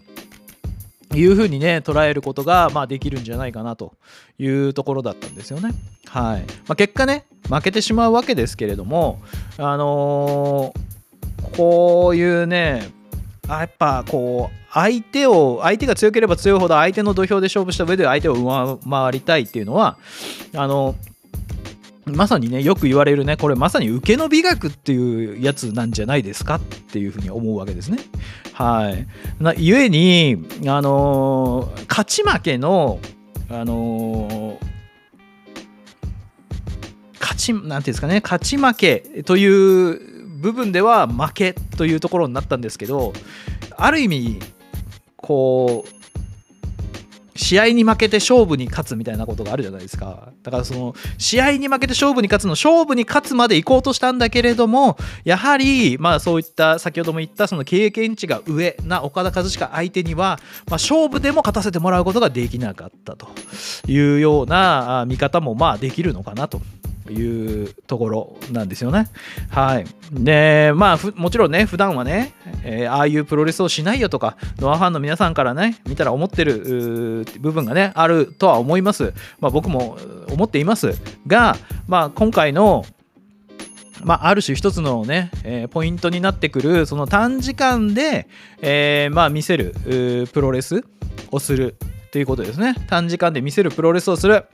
[1.15, 3.93] いうふうにね捉えることが、まあ、できるんじゃないかなと
[4.39, 5.71] いうところだったんですよね。
[6.07, 9.21] はいまあ、結果ね負けてしまうわけですけれども、
[9.57, 12.91] あのー、こういうね
[13.47, 19.97] あやっぱこう相手を相手が強ければ強いほど相手の土俵で勝負した上で相手を上回りたいっていうのは
[20.55, 20.95] あの
[22.05, 27.99] まさにねよく言われるねこれまさに受けの美学っていうやつなんじゃないですかっていうふうに思うわけですね。
[28.53, 29.07] はい
[29.39, 32.99] なゆえにあのー、勝ち負けの
[33.49, 34.57] あのー、
[37.19, 40.12] 勝ちなんていうんですかね勝ち負けという
[40.43, 43.13] 部分では負けというところになったんですけど
[43.77, 44.39] ある意味
[45.15, 46.03] こう
[47.35, 50.31] 試合に負けて勝負に勝つみたいなことがあるじゃないですか。
[50.43, 63.27] だからその試合に負けて勝負に勝つの勝負に勝つまで行こうとしたんだけれどもやはりまあそういった先ほども言ったその経験値が上な岡田和親相手には、まあ、勝負でも勝たせてもらうことができなかったと
[63.87, 66.61] いうような見方もまあできるのかなと。
[67.09, 69.07] いうところなんですよね。
[69.49, 69.85] はい。
[70.11, 79.13] で、まあ、もちろんね、普段はね、えー、ああいうプロレスをしないよとか、ノアファンの皆さんからね、見たら思ってる部分がね、あるとは思います。
[79.39, 79.97] まあ、僕も
[80.31, 80.93] 思っています
[81.27, 81.55] が、
[81.87, 82.85] まあ、今回の
[84.05, 88.27] まあ、ある種一つのね、えー、ポイントになってくるその短時間で、
[88.61, 89.73] えー、まあ見せる
[90.33, 90.83] プロレス
[91.31, 91.77] をする
[92.11, 94.45] ということですね短時間で見せるプロレスをする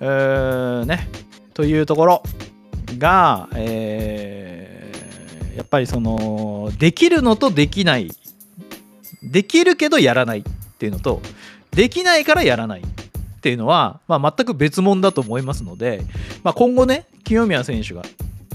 [0.00, 1.08] ね
[1.54, 2.22] というところ
[2.98, 8.10] が、えー、やっぱりそのできるのとできない
[9.22, 10.42] できるけどやらないっ
[10.78, 11.20] ていうのと
[11.70, 12.84] できないからやらないっ
[13.40, 16.02] ていうのは、まあ、全く別物だと思いますので、
[16.42, 18.02] まあ、今後ね清宮選手が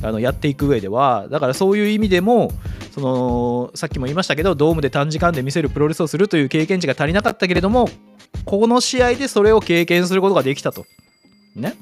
[0.04, 2.52] あのやっていく上ではだからそういう意味でも
[2.92, 7.90] そのさっきも言いましたけどドームで短時間で見せるプロレスをするという経験値が足りなかったけれども
[8.46, 10.86] この試合でそれを経験することができたと。
[11.56, 11.76] ね。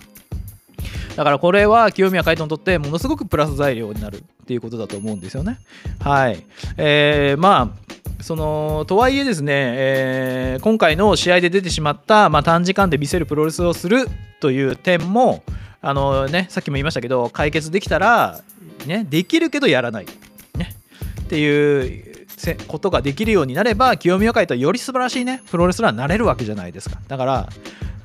[1.16, 5.60] だからこれは清宮海斗にとってものすごくプラス材料になるっていうことだと思うんですよね。
[6.00, 6.44] はい。
[6.78, 14.08] えー、まあそのとはいえですね、えー、今回の試合で出てしまった、まあ、短時間で見せるプロレスをする
[14.40, 15.44] という点も
[15.82, 18.42] あの、ね、さっきも言いましたけど解決できたら、
[18.88, 20.06] ね、できるけどやらない、
[20.58, 20.76] ね、
[21.22, 22.26] っていう
[22.68, 27.50] ことができるようになれば清宮海斗はより素晴らしいねプロレスラーになれるわけじゃないですかだから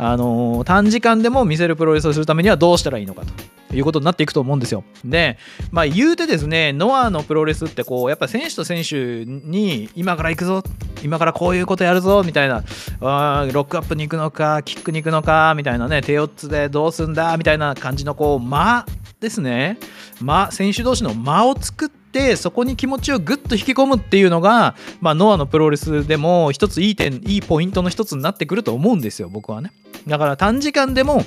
[0.02, 3.22] あのー、短時間でも見せるプロレスをするためにはどうしたらいいのか
[3.68, 4.82] ということになっていくと思うんですよ。
[5.04, 5.36] で、
[5.70, 10.62] まあ、言うてですね、ノアのプロレスってこう、やっぱ選手と選手に今から行くぞ、
[11.04, 12.64] 今からこういうことやるぞみたいな、
[13.02, 18.86] あロックアップに行くのか、キックに行くのかみたいなね、手四つでどうすんだみたいな感じのこう、間
[19.20, 19.78] ですね、
[20.22, 29.70] 間、選手同士の間を作って、ってそこに気持ちをぐっと引き込むっていうのが、まあ、ノアのプロレスでも一ついい点いいポイントの一つになってくると思うんですよ僕はね
[30.08, 31.24] だから短時間でも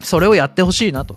[0.00, 1.16] それをやってほしいなと。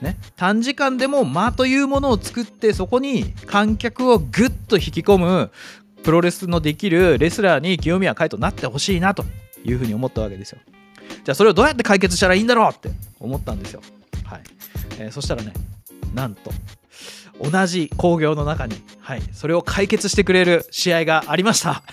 [0.00, 5.50] ね、短時間でも間というものを作ってそこに観客をぐっと引き込む
[6.02, 9.26] プロレスのできるレスラーに清宮海斗なってほしいなと
[9.62, 10.58] いうふうに思ったわけですよ。
[11.22, 13.82] じゃあそれをどうやって解決したらいいんだろうって思ったんですよ。
[14.24, 14.42] はい
[14.98, 15.52] えー、そしたらね
[16.14, 16.50] なんと
[17.42, 21.82] 同じ興行の中に、はい、それを解決してくれる試合がありました。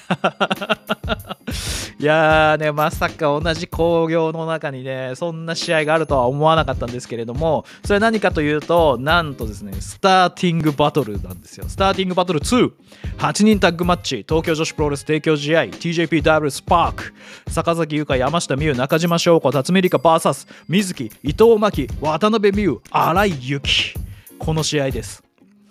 [1.99, 11.65] いやーね、まさか同じ興行の中にね、そんな試合があるとは思わなかったんですけれども、それは何かというと、なんとですね、スターティングバトルなんですよ。
[11.67, 12.71] スターティングバトル2、
[13.17, 17.13] 8人タッグマッチ、東京女子プロレス提供試合、TJPW スパーク、
[17.47, 23.93] 坂崎優香、山下美優、中島翔子、辰巳梨花 VS、水木、伊藤真希、渡辺美優、新井由紀。
[24.37, 25.26] この試合です。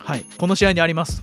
[0.07, 1.21] はい、この試合にあります。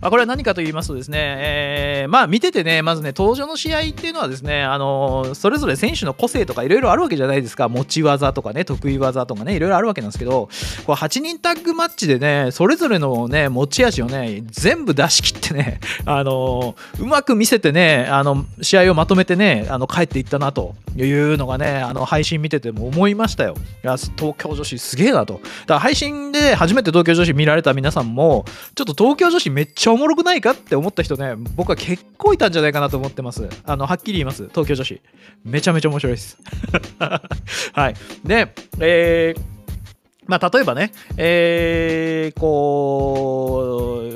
[0.00, 10.48] まあ、これは何かと言いますとですね、えー、まあ見ててね、まずね、登場の試合っていうのはですね、あのー、それぞれ選手の個性とかいろいろあるわけじゃないですか、持ち技とかね、得意技とかね、いろいろあるわけなんですけど、
[10.86, 23.54] こう8人タッグマッチでね、それぞれのね、持ち味をね、全部出し切ってね、 あのー、うまく見せてね、あの試合をまとめてね、あの帰っていったなというのがね、あの配信見てても思いましたよ。
[23.84, 25.34] いや東京女子すげえなと。
[25.34, 33.48] だから配信で初めて東京女子見られた皆さんも、ちょっと東京女子めっちゃちゃおもろくないかって思った人ね、僕は結構いたんじゃないかなと思ってます。
[33.64, 34.48] あの、はっきり言います。
[34.48, 35.00] 東京女子。
[35.44, 36.36] めちゃめちゃ面白いです。
[37.72, 37.94] はい。
[38.24, 39.40] で、えー、
[40.26, 44.06] まあ、例えばね、えー、こう、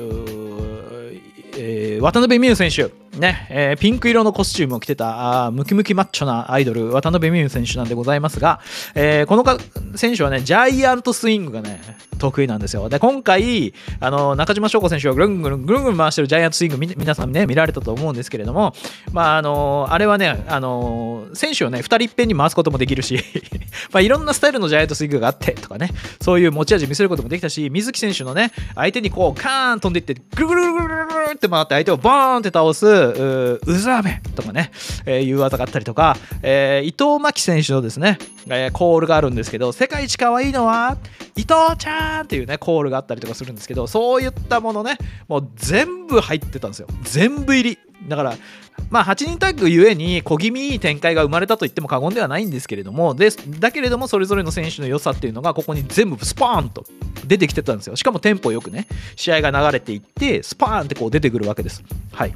[1.57, 8.59] えー、渡辺美優選手、ねえー、ピンク色のコスチュームを着てたあムキムキマッチョなアイドル渡辺美優選手なんでございますが、
[8.95, 9.57] えー、このか
[9.95, 11.79] 選手はねジャイアントスイングがね
[12.23, 12.87] 得意なんですよ。
[12.87, 18.73] で、今回、あの中島翔子選手がぐるんぐるんぐるんぐるん回してるジャイアントスイング、皆さんね、見られたと思うんですけれども、
[19.11, 23.19] まあ、あのあれはね、あの選手をね、2人いっぺんに回すこともできるし
[23.91, 25.89] まあ、いろんなスタイルのジャイアントスイングがあってとかね、
[26.21, 34.71] そういう持ち味見せることもできたし、水木選手のね、相手にこう、カーン飛んでいって、ぐるぐるぐるぐるぐるって回って相手をボーンって倒す、うざめとかね、
[35.05, 40.97] えー、いう技があったりとか、えー、伊藤真希選手のですね、えー、コールがあるんですけど、世界一可愛いのは
[41.35, 46.87] 伊藤ちゃんっていうね、コールがあったりとかするんですけど、そういったものね、もう全部入ってたんですよ。
[47.03, 47.79] 全部入り。
[48.07, 48.35] だから、
[48.89, 56.85] まあ、8人タッグゆえに小気味いい展開が生まれたと言っても過言ではないんですけれどもでだけれどもそれぞれの選手の良さっていうのがここに全部スパーンと
[57.25, 62.33] 出てきてたんですよしかもテンポよくね試合が流れていってスパーンってこう出てくるわけですはい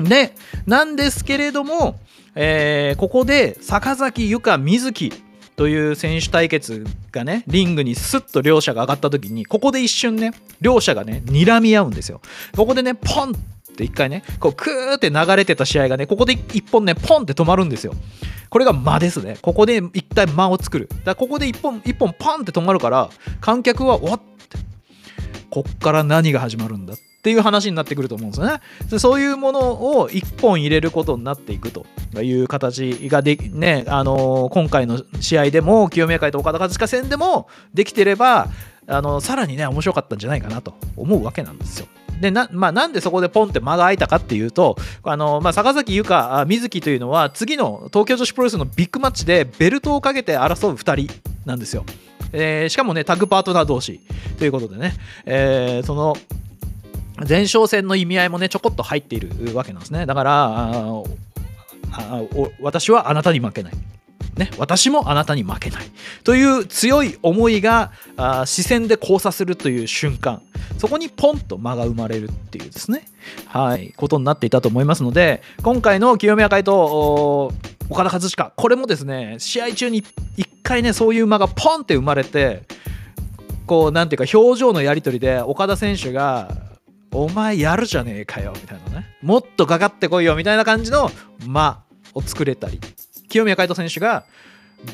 [0.00, 0.34] で
[0.66, 2.00] なんですけれども、
[2.34, 5.12] えー、ここで坂崎由香水木
[5.56, 12.22] という選手対決がねリングにスッと両者が上がった時にここで一瞬ね両者がね睨み合うんですよ。
[12.56, 17.94] ここでねポンって一回ねこうクーって流れてた試合がねここで一本ねポンって止まるんですよ。
[18.48, 19.36] これが間ですね。
[19.42, 20.88] ここで一回間を作る。
[21.04, 23.10] だここで一本一本パンって止まるから
[23.40, 24.58] 観客はわって。
[25.50, 27.09] こっから何が始まるんだって。
[27.20, 28.98] っていう話になってくると思うんですよね。
[28.98, 29.60] そういうもの
[29.98, 31.84] を1本入れることになっていくと
[32.22, 38.48] いう形がでね、あのー、今回の試合でも清宮会と岡田和親戦でもできてれば
[38.86, 41.88] あのさらにね面白かったんじゃないかなと思うわけなんですよ。
[42.22, 51.84] でな,、まあ、なんでそこでポンって間が空いたかっていうとあの、まあ、坂崎優香水木というのは次の東京女子プロレスのビッグマッチでベルトをかけて争う2人なんですよ。
[52.32, 54.00] えー、しかもねタッグパートナー同士
[54.38, 54.94] ということでね、
[55.26, 56.16] えー、その
[57.28, 60.06] 前哨戦の意味合いもねちょこっと入っているわけなんですね。
[60.06, 60.72] だから
[62.60, 63.72] 私はあなたに負けない。
[64.36, 65.84] ね、私もあなたに負けない。
[66.24, 70.40] という強い思いがあ視線で交差するという瞬間。
[70.78, 73.04] そこにポンと間が生まれるっていうですね。
[73.46, 77.52] はいことになっていたと思いますので今回の清宮会と
[77.90, 78.52] 岡田和親。
[78.56, 80.04] これもですね試合中に
[80.36, 82.62] 一回ねそういう間がポンって生まれて
[83.66, 86.69] こうなんていうか表情のやり取りで岡田選手が
[87.12, 89.16] お前やるじゃねえかよみたいなね。
[89.22, 91.10] もっとかかってこいよみたいな感じの
[91.46, 91.82] 間
[92.14, 92.80] を作れたり。
[93.28, 94.24] 清宮海斗選手が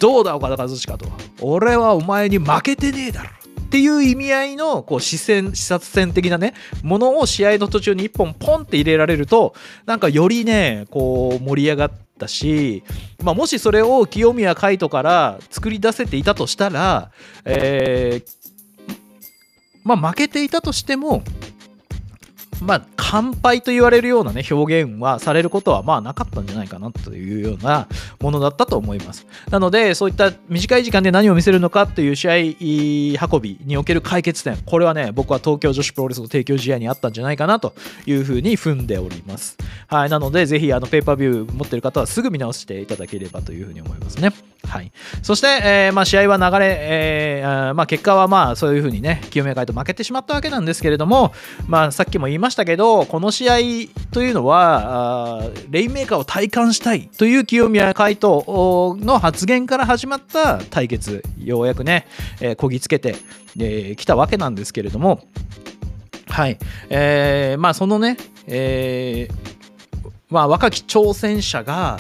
[0.01, 1.07] どうだ岡田和親と。
[1.41, 3.31] 俺はお前に負けてねえだろ
[3.67, 9.55] っていう意味合いのこう視線視察線的なねものを試合の途中に1本ポンって入れられると
[9.87, 12.85] なんかよりねこう盛り上がったし、
[13.23, 17.11] まあ、もしそれを清宮海斗から作り出せていたとしたら、
[17.45, 18.97] えー、
[19.83, 21.25] まあ負けていたとしても
[22.61, 27.89] まあ、乾杯と言われるようなね、表現はされることはまあなかったんじゃないかなというような
[28.21, 29.27] ものだったと思います。
[29.51, 37.75] なので、そういった短い時間で何を見せるのかという試合運びにおける解決点、これはね、僕は東京女子プロレスの提供試合にあったんじゃないかなと
[38.07, 39.57] いうふうに踏んでおります。
[39.87, 44.33] はい、なので、ぜひ、あの、ペーパービュー持ってる方はすぐ見直していただければというふうに思いますね。
[44.67, 44.91] はい。
[45.23, 51.33] そして、えー、まあ、試合は流れ、えー、まあ、結果はまあ、そういうふうにね、清宮会と負けてしまったわけなんですけれども、
[51.69, 53.57] まあ、さっきも言いましたましたけど、この試合
[54.13, 62.07] というのは、レインメーカーを体感したいという清宮海斗の発言から始まった対決、ようやくね、
[62.41, 63.19] えー、こぎつけてき、
[63.59, 65.27] えー、たわけなんですけれども、
[66.29, 66.59] はい。
[66.89, 71.99] えー、まあ、そのね、えー、まあ、若き挑戦者が、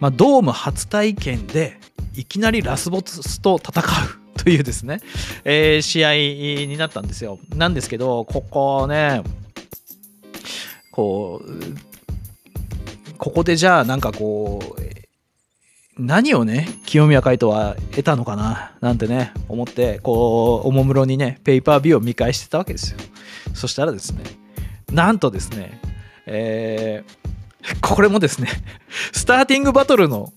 [0.00, 1.78] まあ、ドーム初体験で
[2.14, 5.00] いきなりラスボスと戦う というですね、
[5.44, 7.38] えー、試合になったんですよ。
[7.54, 9.22] なんですけど、ここね、
[10.92, 14.84] こう、ここでじゃあなんかこう、
[15.96, 22.98] 何をね、清宮海斗は得たのかななんてね、思って、こう、おもむろにね、ペーパービューを見返してたわけですよ。
[23.54, 24.24] そしたらですね、
[24.92, 25.80] なんとですね、
[26.26, 28.48] えー、これもですね、
[29.12, 30.32] スターティングバトルの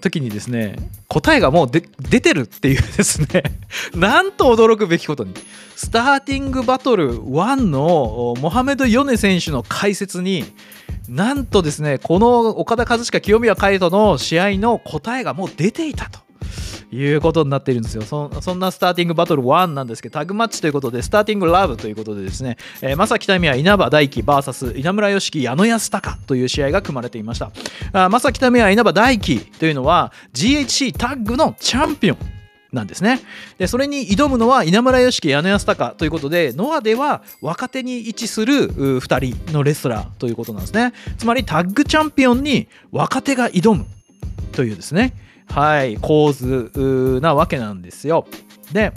[0.00, 0.76] 時にですね、
[1.08, 3.42] 答えがもう出てるっていうですね、
[3.94, 5.34] なんと驚くべきことに、
[5.76, 10.44] スターティングバトル1のモハメド・ヨネ選手の解説に、
[11.08, 16.20] なんとですね、この岡田和親清宮海斗の試合の答えがもう出ていたと。
[16.92, 18.30] いうことになっているんですよそ。
[18.40, 27.52] そんなスターティングバトル1なんですけど、タグマッチということで、スターティングラブということでですね、えー、正木民は稲葉大輝 VS 稲村良樹矢野安隆という試合が組まれていました。
[27.92, 32.18] あ正木民は稲葉大輝というのは GHC タッグのチャンピオン。
[32.72, 33.20] なんですね
[33.58, 43.86] でそれに挑むのは稲村良樹矢野安隆ということでノアでは若手に位置する2人のレスラーということなんですねつまりタッグチャンピオンに若手が挑む
[44.52, 45.14] というですね
[45.50, 48.26] はい構図なわけなんですよ
[48.72, 48.92] で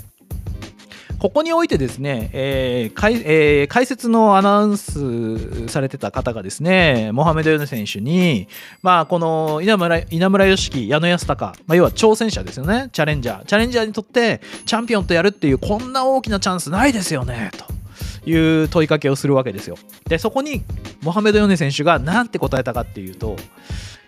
[1.24, 8.50] ここにおいてですね、えー解えー解説のアナウンスされてた方がですね、モハメド・ヨネ選手に、
[8.82, 13.46] まあ、この稲村稲村良樹、矢野康隆、まあ、要は挑戦者ですよね、チャレンジャー。
[13.46, 19.78] チャレンジャーにとって、チャンピオンとやるっていう、こんな大きなチャンスないですよね、という問いかけをするわけですよ。
[20.10, 20.66] で、そこに、
[21.04, 23.38] モハメド・ヨネ選手が何て答えたかっていうと、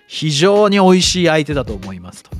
[0.07, 2.31] 非常に美味しい相手だと思いますと。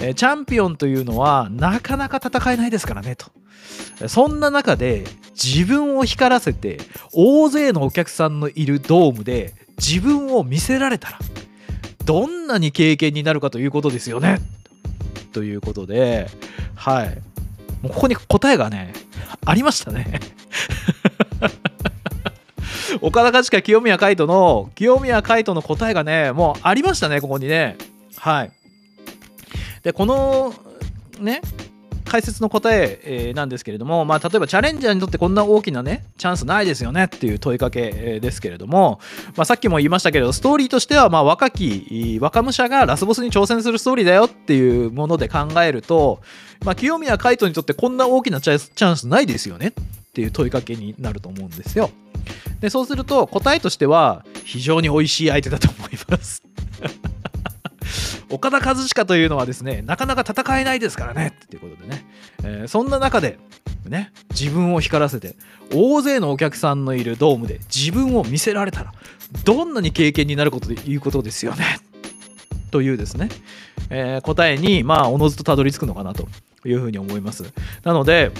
[0.00, 3.26] えーチャンピオンというのはなかなか戦えないですからねと。
[4.08, 6.78] そんな中で自分を光らせて
[7.12, 11.18] 大勢のお客さんのいるドームで自分を見せられたら
[12.04, 14.40] どんなに経験になるかということですよね。
[15.32, 16.28] ということで、
[16.74, 17.22] はい。
[17.82, 18.92] もうここに答えがね、
[19.44, 20.20] ありましたね。
[23.00, 27.76] 岡田和親清宮海斗の清宮海斗の答えがね、もうありましたね、ここにね。
[28.16, 28.52] はい。
[29.82, 30.54] で、この
[31.20, 31.40] ね、
[32.04, 39.00] 解説の答ええーなんですけれども、まあ、例えばチャレンジャーにとってこんな大きなねチャンスないですよねっていう問いかけですけれども、
[39.36, 46.20] まあ、さっきも言いましたけれどストーリーとしてはまあ若き若武者がラスボスに挑戦するストーリーだよっていうもので考えると、
[46.64, 49.72] まあ、清宮海斗にとってこんな大きなチャンスないですよね
[50.14, 51.90] っていう問いかけになると思うんですよ。
[52.60, 56.44] でそうすると答えとしては非常に美味しい相手だと思います。
[58.30, 61.32] 岡田和親というのはですねなかなか戦えないですからね。
[61.44, 62.06] っていうことでね、
[62.44, 63.40] えーそんな中で
[63.88, 65.34] ね自分を光らせて
[65.72, 68.92] 大勢のお客さんのいるドームで自分を見せられたら
[69.44, 71.80] どんなに経験になることでいうことですよね。
[72.70, 73.30] というですね、
[73.90, 76.28] えー答えにまあおのずとたどり着くのかなと
[76.64, 77.52] いうふうに思います。
[77.82, 78.30] なので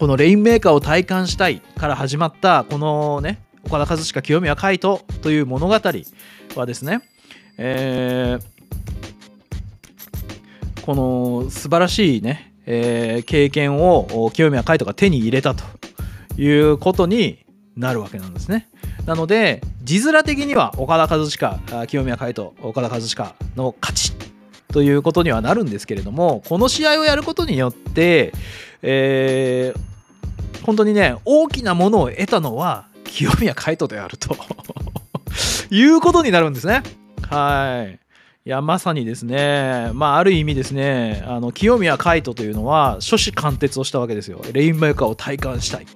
[0.00, 7.02] このレインメーカーを体感したいから始まったこのね岡田和親清宮海斗という物語はですね、
[7.58, 8.50] えー
[10.86, 15.64] この素晴らしいね、えー経験を清宮海斗が手に入れたと
[16.40, 17.44] いうことに
[17.76, 18.70] なるわけなんですね。
[19.04, 24.12] なので字面的には岡田和親清宮海斗岡田和親の勝ち
[24.72, 28.32] ということにはなるんですけれどもこの試合をやることによって、
[28.80, 29.89] えー
[30.62, 34.36] 本当にね大きなものを得たのは清宮海斗であると
[35.70, 36.82] いうことになるんですね。
[37.28, 37.98] はい。
[38.46, 44.42] いやまさにですね、まあ、ある意味ですねあの清宮海斗というのは初子貫徹をしたわけですよ。
[44.52, 45.86] レインメーカーを体感したい、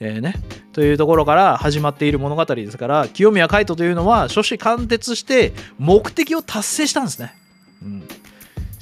[0.00, 0.34] えーね、
[0.72, 7.32] というところから始まっている物語ですから清宮海斗というのは初子貫徹して目的を達成したんですね、
[7.80, 8.08] うん、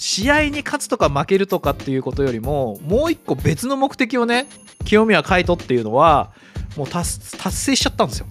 [0.02, 4.48] 試合に勝つとか負けるとかっていうことよりももう一個別の目的をね
[4.84, 6.32] 清宮海斗っていうのは
[6.76, 8.26] もう達成しちゃったんですよ、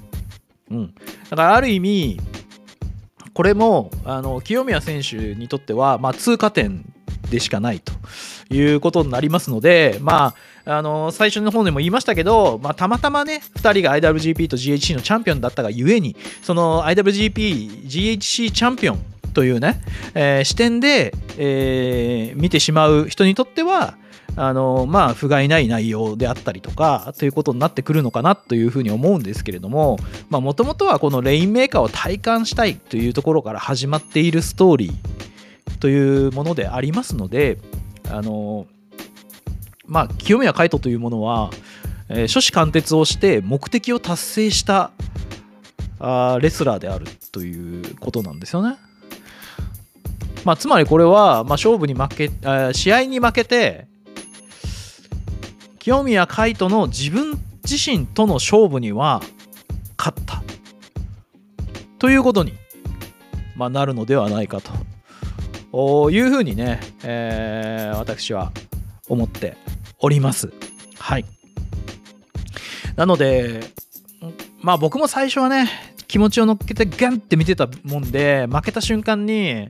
[0.70, 0.94] うん、
[1.30, 2.20] だからある意味
[3.34, 6.84] これもあの清宮選手にとっては、まあ、通過点
[7.30, 7.94] でしかないと
[8.54, 19.82] いうことになりますので、まあ、あの最初の方でも言いましたけど、まあ、たまたまね2人が IWGP と GHC のチャンピオンだったがゆえにその IWGP、GHC チャンピオンというね、
[20.14, 23.96] えー視点で、えー見てしまう人にとっては
[24.36, 29.98] あのまあ不甲斐ない内容であったりとかということになってくるのかなというふうに思うんですけれども
[30.30, 37.58] もともとはこのレインメーカーを体感したいというところから始まっているストーリーというものでありますので
[38.10, 38.68] あの
[39.86, 41.50] まあ清宮海斗というものは、
[42.08, 44.92] えー初子貫徹をして目的を達成した
[46.00, 48.78] あレスラーであるということなんですよね。
[50.44, 53.88] まあ、つまりこれは、まあ、勝負に負け、あー試合に負けて
[55.80, 59.22] 清宮海斗の自分自身との勝負には
[59.98, 60.42] 勝った
[62.00, 62.54] ということに、
[63.56, 64.72] まあ、なるのではないかと
[65.72, 68.52] おいうふうにね、えー私は
[69.08, 69.58] 思って
[70.00, 70.52] おります。
[70.98, 71.26] はい。
[72.96, 73.62] なので、
[74.60, 75.70] まあ僕も最初はね、
[76.08, 79.70] 気持ちを乗っけてガンって見てたもんで、負けた瞬間に、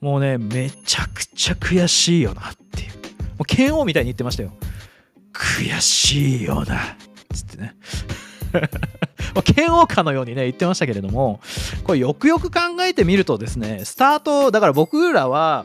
[0.00, 2.90] もうね、めちゃくちゃ悔しいよなっていう。
[2.90, 2.96] も
[3.40, 4.52] う剣王みたいに言ってましたよ。
[5.32, 6.96] 悔しいよな。
[7.34, 7.74] つってね。
[9.44, 11.40] 剣王かのようにね言ってましたけれども
[11.84, 15.64] これよくよく考えてみるとですねスタートだから僕らは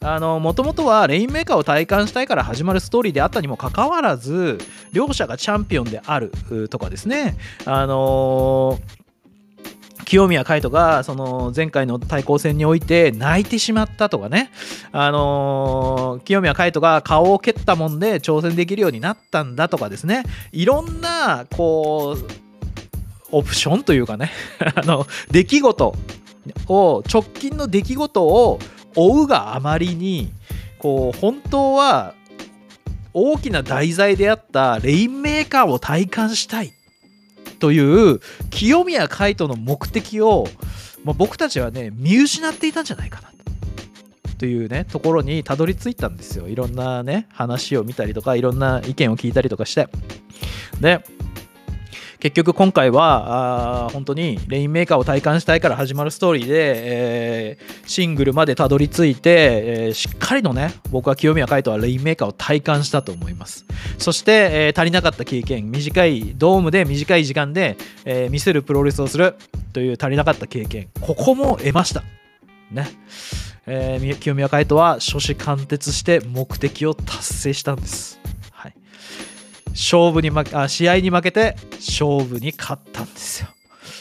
[0.00, 4.58] あのもともとはレインメーカーを体感したいから始まるストーリーであったにもかかわらず
[4.92, 6.30] 両者がチャンピオンである
[6.68, 9.05] とかですねあのー
[10.06, 14.50] 清宮海斗がその前回の対抗戦において泣いてしまったとかね、
[14.92, 20.22] あのー清宮海斗が顔を蹴ったもんで挑戦できるようになったんだとかですね。
[20.52, 22.24] いろんなこう
[23.32, 24.30] オプションというかね。
[24.74, 25.94] あの出来事
[26.68, 28.58] を直近の出来事を
[28.94, 30.30] 追うがあまりに
[30.78, 32.14] こう本当は
[33.12, 36.72] 大きな題材であったレインメーカーを体感したい。
[37.58, 40.46] という清宮海斗の目的を、
[41.04, 43.30] まあ、僕たちはね見失っていたんじゃないかな
[44.38, 44.44] と。
[44.44, 46.46] いうねところにたどり着いたんですよ。
[46.46, 49.88] いろんなね話を見たりとかいろんな意見を聞いたりとかして。
[50.80, 51.02] で
[52.18, 63.64] 結局今回はあ本当にレインメーカーを体感したいから始まるストーリーで、えー、シングルまでたどり着いて、えー、しっかりのね僕は清宮海斗はレインメーカーを体感したと思います。
[63.98, 69.34] そして、えー、足りなかった経験短いドームで短い時間で、え見せるプロレスをする
[69.72, 72.02] という足りなかった経験ここも得ました。
[72.70, 72.88] ね。
[73.66, 78.25] えー、清宮海斗は初志貫徹して目的を達成したんです。
[79.76, 83.48] 勝負に負けあ試合に負けて勝負に勝ったんですよ。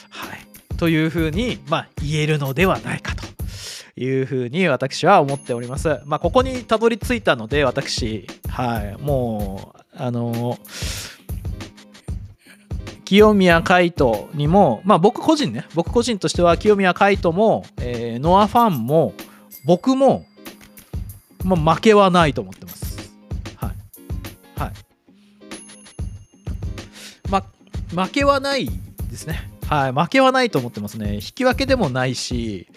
[0.09, 3.25] はい、というふうに、まあ、言えるのではないかと。
[3.97, 6.01] いうふうに私は思っております。
[6.05, 10.59] まあ、ここにたどり着いたので、私、はい、もう、あの
[13.05, 19.13] 清宮海斗にも、まあ僕個人ね、僕個人としては清宮海斗も、えー、ノアファンも、
[19.63, 20.25] 僕も、
[21.43, 22.84] まあ、負けはないと思ってます。
[27.95, 28.69] 負けはない
[29.09, 29.49] ですね。
[29.67, 29.91] はい。
[29.91, 31.15] 負けはないと思ってますね。
[31.15, 32.67] 引き分けでもないし、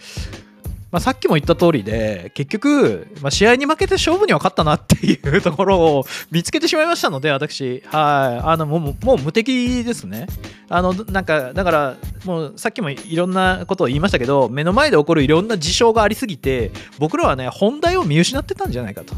[0.90, 10.26] まあ、さっきも言った通りで結局、まあ、試合に負けて勝負には勝ったなっていう ところを見つけてしまいましたので私はいあのもうもう無敵ですね
[10.70, 19.14] あのなんかだからもうさっきもいろんなことを言いましたけど目の前で起こるいろんな事象がありすぎて僕らはね本題を見失ってたんじゃないかと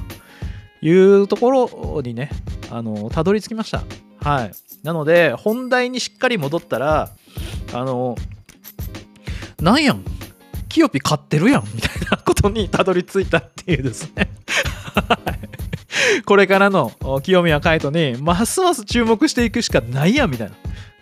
[0.82, 2.30] いうところにね
[2.70, 3.84] あのたどり着きました
[4.22, 4.52] はい
[4.82, 7.10] なので本題にしっかり戻ったら
[7.72, 8.16] あの
[9.60, 10.04] なんやん
[10.68, 14.30] キヨピ買ってるやんみたいなことにたどり着いたっていうですね
[16.24, 16.92] これからの
[17.22, 20.54] 清宮海斗にますます注目していくしかないやんみたいな。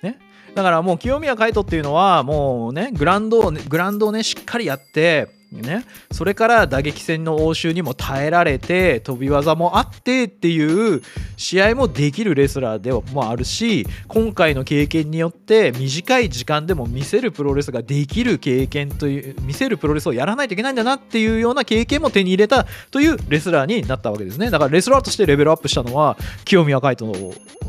[0.02, 0.18] ね。
[0.54, 11.02] だからもう清宮海斗っていうのはもうねグランドをグランドをねしっかりやってね、それから打撃戦の応酬にも耐えられて飛び技もあってっていう
[11.38, 24.50] 試合もできるレスラーでもあるし今回の経験によって短い時間でも見せるプロレスができる経験という見せるプロレスをやらないといけないんだなっていうような経験も手に入れたというレスラーになったわけですね。
[24.50, 27.10] だからレスラーとしてレベルアップしたのは清宮海斗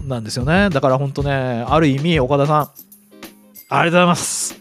[0.05, 0.69] なんですよね。
[0.69, 1.31] だから本当ね
[1.65, 2.69] ある意味岡田さん
[3.69, 4.55] ありがとうございます。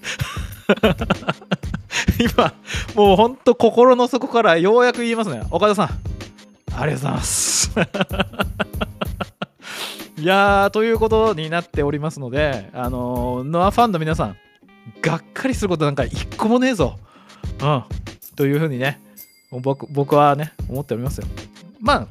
[2.34, 2.54] 今、
[2.94, 5.42] もうほんと心の底からようやく言いますね。
[5.50, 5.88] 岡田さん、
[6.76, 7.70] ありがとうございます。
[10.18, 14.36] いやー、ということになっておりますので、あのー、ノアファンの皆さん、
[15.00, 16.98] がっかりすることなんか一個もねえぞ。
[17.62, 17.84] うん。
[18.34, 19.00] というふうにね、
[19.52, 21.26] 僕僕はね、思っておりますよ。
[21.80, 22.08] まあ、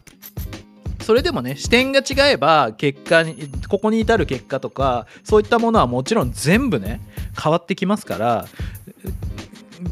[1.07, 6.99] それでもね視点が違えば結果にここに至る結果とかそういったものはもちろん全部ね
[7.41, 8.45] 変わってきますから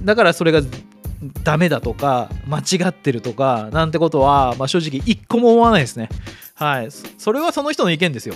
[0.04, 0.62] だからそれが
[1.44, 6.10] ダメだとか間違ってるとかなんてことは、まあ、正直一個も思わないですね
[6.56, 8.36] はいそれはその人の意見ですよ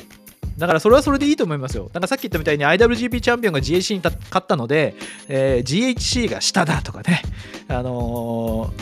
[0.59, 1.89] だからそれはそれでいいと思いますよ。
[1.93, 4.93] なんかさっき言ったみたいに IWGP チャンピオンが GHC に勝ったので、
[5.29, 7.21] えー、GHC が下だとかね、
[7.69, 8.73] あの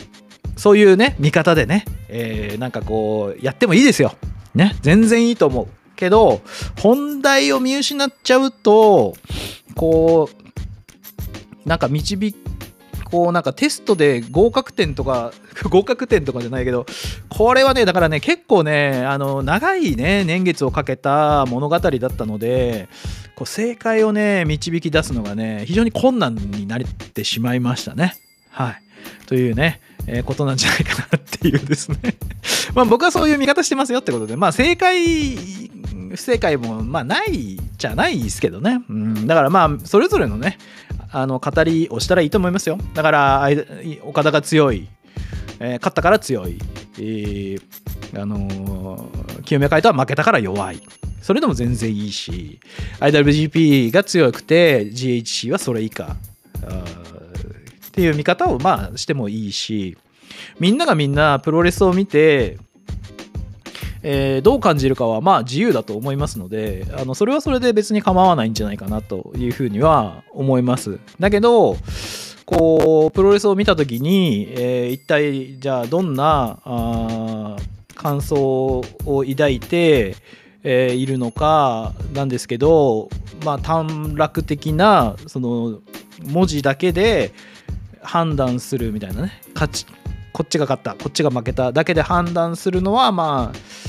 [0.56, 4.16] ー、そういうね、見方でね、えー、なんかこう、やってもいいですよ。
[4.56, 5.68] ね、全然いいと思う。
[5.96, 6.42] けど、
[6.80, 9.14] 本題を見失っちゃうと、
[9.76, 10.30] こ
[11.66, 12.34] う、なんか導
[13.10, 15.32] こうなんかテストで合格点とか
[15.70, 16.86] 合格点とかじゃないけど
[17.30, 22.90] これはねだからね結構ねあの長いね年月をかけた物語だったので
[23.38, 28.18] こう正解をね導き出すのがね非常に困難になってしまいましたね。
[28.50, 28.82] はい。
[29.28, 31.98] というね、えー、ことなんじゃないかなっていうですね。
[32.76, 35.16] まあ僕はそういう見方してますよってことでまあ正解
[36.10, 40.58] 不正解もまあないじゃないですけどね、うん、だからまあそれぞれのね
[41.12, 42.78] あの語りをしたらいいと思いますよ。
[42.94, 43.50] だから
[44.04, 44.88] 岡田が強い、
[45.60, 46.60] えー、勝ったから強い、
[46.98, 47.62] えー、
[48.22, 50.82] あのー、清宮海斗は負けたから弱い。
[51.22, 52.60] それでも全然いいし
[53.00, 56.16] IWGP が強くて GHC はそれ以下。
[57.88, 59.98] っていう見方をまあしてもいいし
[60.60, 62.58] みんながみんなプロレスを見て
[64.04, 71.00] えー、どう感じるかはまあ自由だと思いますのであのそれはそれで別に構わないんじゃないかなというふうには思います。
[71.20, 71.78] だけど
[72.46, 77.58] こうプロレスを見た時に、えー、一体じゃあどんなあ
[77.96, 80.16] 感想を抱いて、
[80.64, 83.10] えー、いるのかなんですけど
[83.44, 85.80] まあ短絡的なその
[86.24, 87.34] 文字だけで
[88.02, 89.42] 判断するみたいなね。
[89.54, 89.86] 勝ち
[90.32, 93.87] こっちが勝ったこっちが負けただけで判断するのはまあ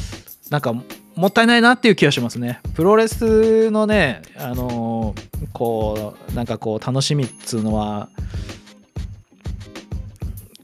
[0.51, 2.61] なんかもったいないなっていう気がしますね。
[2.75, 8.09] プロレスのね、あのー、こう、なんかこう、楽しみっつうのは、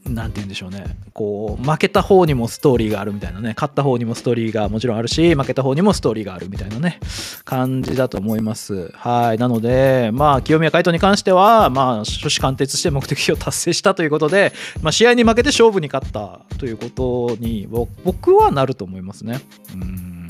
[0.09, 0.85] 何て言うんでしょうね。
[1.13, 3.53] こう負けた方にもストーリーがあるみたいなね。
[3.55, 6.99] 勝った方にもストーリーがもちろんあるし負けた方にもストーリーがあるみたいなね
[7.43, 8.91] 感じだと思います。
[8.93, 9.37] はい。
[9.37, 17.67] なのでまあ清宮海斗に関してはまあ初志貫徹して目的を達成したということで、まあ、試合に負けて勝負に勝ったということに
[18.03, 19.39] 僕はなると思いますね。
[19.73, 20.27] うん。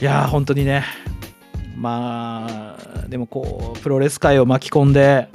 [0.00, 0.84] いや本当にね。
[1.76, 5.28] まあでもこうプロレス界を巻き込んで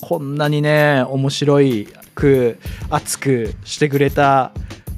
[0.00, 1.88] こんなにね面白い
[2.20, 2.58] く
[2.90, 4.52] 熱くしてくれた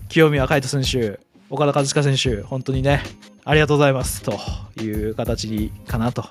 [0.08, 3.02] 清宮海斗選手岡田和親選手本当にね
[3.44, 4.38] ありがとうございますと
[4.80, 6.24] いう形かなと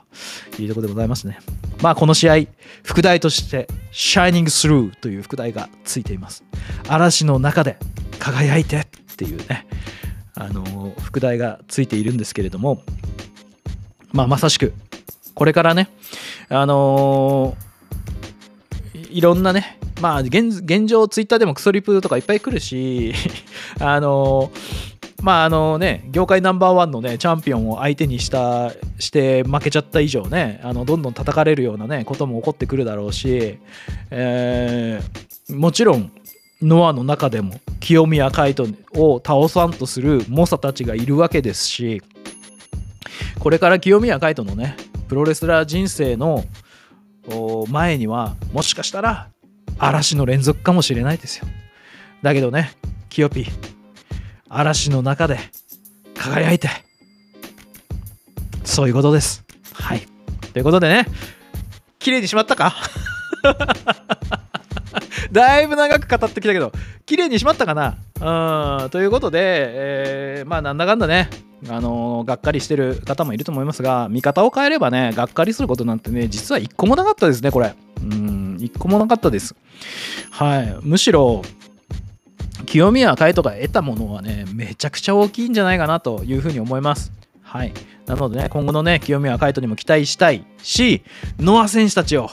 [0.59, 1.39] いうところでございますね。
[1.81, 2.35] まあこの試合、
[2.83, 6.45] 副題としてシャイニングスルーという副題がついています。
[6.87, 7.77] 嵐の中で
[8.17, 8.85] 輝いてっ
[9.17, 9.67] ていうね、
[10.35, 12.81] あの副題がついているんですけれども、
[14.13, 14.73] まあまさしく
[15.33, 15.89] これからね、
[16.47, 17.70] あのー、
[19.11, 23.13] いろんなね、まあ現現状ツイッターでもクソリプとかいっぱい来るし
[23.79, 24.51] あの
[25.21, 33.57] まああのね業界ナンバーワンのねチャンピオンを相手にしたして負けちゃった以上ねあのどんどん叩かれるようなねことも起こってくるだろうし、
[34.09, 36.11] えー、もちろん
[36.61, 42.01] ノアの中でも清宮海斗を倒さんとする猛者たちがいるわけですし
[43.39, 44.75] これから清宮海斗のね
[45.07, 46.45] プロレスラー人生の
[47.69, 49.29] 前にはもしかしたら
[49.77, 51.47] 嵐の連続かもしれないですよ。
[52.21, 52.71] だけどね、
[53.09, 53.45] キヨピ、
[54.49, 55.39] 嵐の中で
[56.15, 56.69] 輝いて、
[58.63, 59.43] そういうことです。
[59.73, 60.01] はい。
[60.53, 61.05] ということでね、
[61.99, 62.75] 綺麗にしまったか？
[65.31, 66.71] だいぶ長く語ってきたけど、
[67.05, 67.97] 綺麗にしまったかな？
[68.83, 71.29] うん、ということで、えー、まあなんだかんだね、
[71.69, 77.75] あの、がっかりしてる方もいると思いますが、見方を変えればね、がっかりすることなんてね、実は一個もなかったですね、これ。
[78.01, 79.55] うん、一個もなかったです。
[80.31, 80.75] はい。
[80.81, 81.43] むしろ、
[82.65, 87.11] 清宮海斗が得たものはね、めちゃくちゃ大きいんじゃないかなというふうに思います。
[87.43, 87.73] はい。
[88.07, 91.03] なのでね、今後のね、清宮海斗にも期待したいし、
[91.39, 92.29] ノア選手たちを、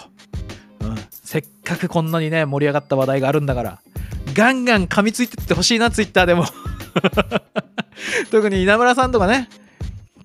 [0.80, 3.80] うん、せっかくこんなにね、盛り上がった話題があるんだから、
[4.34, 6.46] ガンガン噛みついてってほしいな、ツイッターでも。
[8.30, 9.48] 特に稲村さんとかね、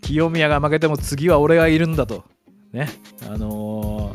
[0.01, 2.23] 清宮が負けても次は俺がいるんだと。
[2.71, 2.89] ね。
[3.29, 4.11] あの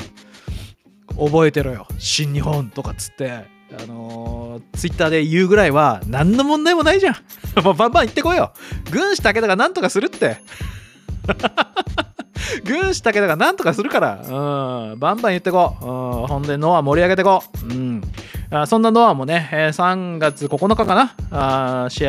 [1.07, 7.15] ー、覚えてろよ、新日本とかっつって、あのー、ツイッターで言うぐらいは何の問題もないじゃん。
[7.63, 8.53] もうバンバン言ってこいよ。
[8.91, 10.37] 軍師武田が何とかするって。
[12.63, 15.85] 軍師武田が何とかするから、うん、バンバン言ってこう。
[15.85, 15.87] う
[16.23, 17.73] ん、ほんで、ノア盛り上げてこう。
[17.73, 18.01] うん。
[18.51, 21.15] あそんなノアもね、え3月9日かな。
[21.31, 22.07] あ試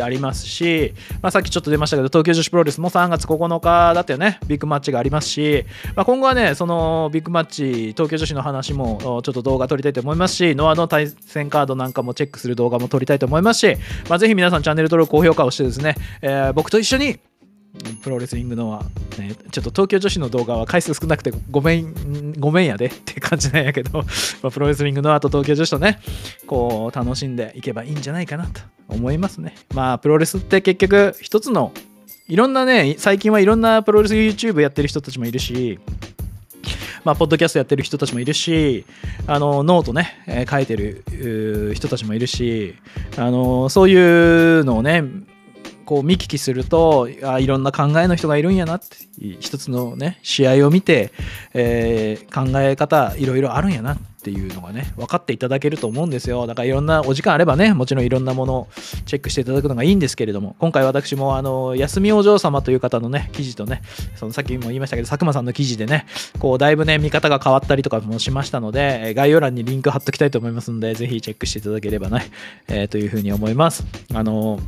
[0.00, 5.64] 合ありますし、まあ、さっきちょっと出ましたけど、東京女子プロレスも3月9日だったよね、ビッグマッチがありますし、
[5.96, 13.76] まあ、今後はね、そのビッグマッチ、東京女子の話もちょっと動画撮りたいと思いますし、ノアの対戦カードなんかもチェックする動画も撮りたいと思いますし、
[14.10, 17.18] まあ、ぜひ皆さんチャンネル登録、高評価をしてですね、えー、僕と一緒に
[18.02, 18.84] プロレスリングのは、
[19.18, 24.00] ね、ちょっと東京女子の動画は回数少なくてごめん、ごめんやでって感じなんやけど、
[24.42, 26.00] まあ、プロレスリング・ノアと東京女子とね、
[26.46, 29.54] こう楽しんでいけばいいんじゃないかなと思いますね。
[29.74, 31.72] まあ、プロレスって結局一つの、
[32.26, 35.78] いろんなね、最近はいろんなプロレス YouTube やってる人たちもいるし、
[37.04, 38.84] まあ、ポッドキャストやってる人たちもいるし、
[39.26, 42.74] あの、ノートね、えー、書いてる人たちもいるし、
[43.16, 45.04] あの、そういうのをね、
[45.88, 48.86] こう見聞きするとあいろんな考えの人がいるんやなって
[49.40, 51.12] 一つのね試合を見て、
[51.54, 56.46] えー、考え方いろいろあるんやなっていうのがね分かっていただけると思うんですよ。
[56.46, 58.68] だからいろんなお時間あればねもちろんいろんなものを
[59.06, 63.80] チェックしていただくのがいいんですけれども今回私もあの休みお嬢様という方のね記事とね
[64.16, 66.04] そのさっきも言いましたけど佐久間さんの記事でね
[66.38, 72.26] こうだいぶね見方が変わったりとかもしましたので概要欄にリンク貼っときたいと思いますのでぜひチェックしていただければね、
[72.66, 73.86] えー、というふうに思います。
[74.12, 74.60] あの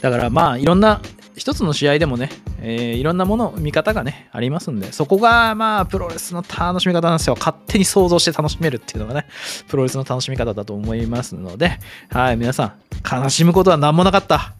[0.00, 1.00] だからまあいろんな
[1.36, 7.36] 一つの試合でもね、えー、いろんなもの見方がねありますんでそこがまあプロレスの楽しみ方なんですよ。
[7.38, 9.26] 勝手に想像して楽しめるっていうのがね
[9.68, 11.78] プロレスの楽しみ方だと思いますので
[12.10, 12.74] はい皆さん
[13.22, 14.54] 悲しむことは何もなかった。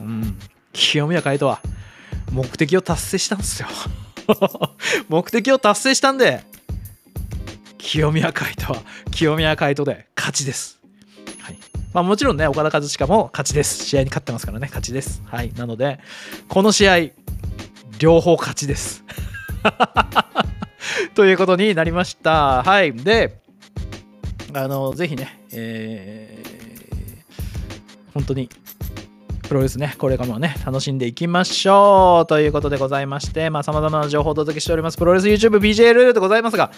[0.00, 0.38] うん
[0.72, 1.60] 清宮海斗は
[2.30, 3.68] 目的を達成したんですよ。
[5.08, 6.44] 目的を達成したんで
[7.76, 10.79] 清宮海斗は清宮海斗で勝ちです。
[11.92, 13.84] まあ、もちろんね、岡田和親も勝ちです。
[13.84, 15.22] 試合に勝ってますからね、勝ちです。
[15.26, 15.52] はい。
[15.54, 15.98] なので、
[16.48, 16.98] この試合、
[17.98, 19.04] 両方勝ちです。
[21.14, 22.62] ということになりました。
[22.62, 22.92] はい。
[22.92, 23.40] で、
[24.54, 28.48] あの、ぜひね、えー、本当に、
[29.48, 36.70] プロレスね、これからもね、楽しんでいきましょうということでございまして、まあ、様々な情報をお届けしております、プロレス YouTube、BJL でございますが、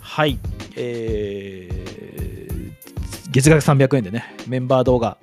[0.00, 0.38] はい、
[0.76, 1.77] えー、
[3.38, 5.16] 月額300円でね、メンバー動画、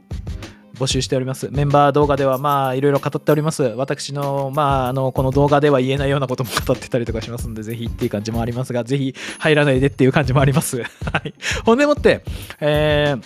[0.76, 1.50] 募集しております。
[1.52, 3.64] メンバー動画では、まあ、いろいろ語っております。
[3.64, 10.78] 私の、まあ、あの、この動画では言えないようなことも語ってたりとかしますので、ぜひっていう感じもありますが、ぜひ入らないでっていう感じもあります。
[11.12, 11.34] はい。
[11.66, 12.24] ほんでもって、
[12.62, 13.24] えー、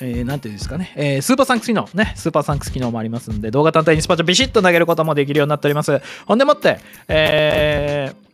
[0.00, 6.00] えー、なんていうんですかね、えースーパーサンクス機能、ね、スーパーサンクス機能もありますんで、動画単体にスパチャビシッと投げることもできるようになっております。
[6.26, 6.78] ほんでもって、
[7.08, 8.25] えー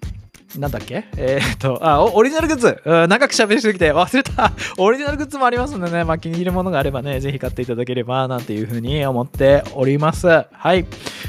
[0.59, 1.05] なんだっけ？
[1.17, 4.53] えーっと、あ、オリジナルグッズ、うん長く喋りすぎて忘れた。
[4.79, 10.27] オリジナルグッズもありますんでね、まあ、気に入るものがあればね、ぜひ買っていただければ、なんていうふうに思っております。
[10.29, 10.85] はい。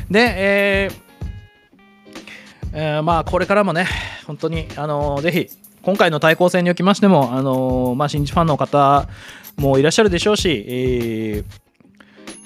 [0.10, 1.04] で、えー
[2.76, 3.86] えーまあこれからもね
[4.26, 5.48] 本当にあのーぜひ
[5.84, 9.08] 今回の対抗戦におきましてもあのーまあ新日ファンの方
[9.58, 11.63] もいらっしゃるでしょうし、えー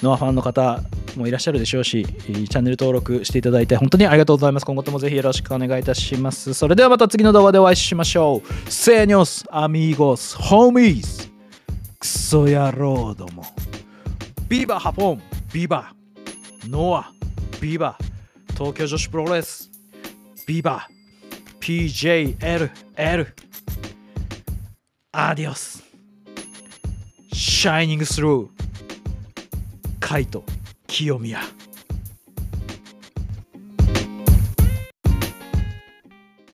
[0.02, 0.82] ノアファンの方
[1.16, 4.66] もいらっしゃるでしょうし、チャンネル登録していただいて本当にありがとうございます。
[4.66, 6.54] 今後ともぜひよろしくお願いいたします。
[6.54, 8.72] それではまた次の動画でお会いしましょう。
[8.72, 11.30] セーニョス、アミーゴス、ホーミーズ、
[12.00, 13.44] クソ野郎ども。
[14.48, 15.22] ビバハポン、
[15.52, 15.92] ビバ、
[16.70, 17.12] ノア、
[17.60, 17.98] ビバ、
[18.54, 19.70] 東京女子プロレス、
[20.48, 20.88] ビバ、
[21.60, 22.70] PJLL、
[25.12, 25.84] アディオス、
[27.34, 28.57] シャイニングスルー、
[30.00, 30.44] カイト、
[30.88, 31.42] 清宮。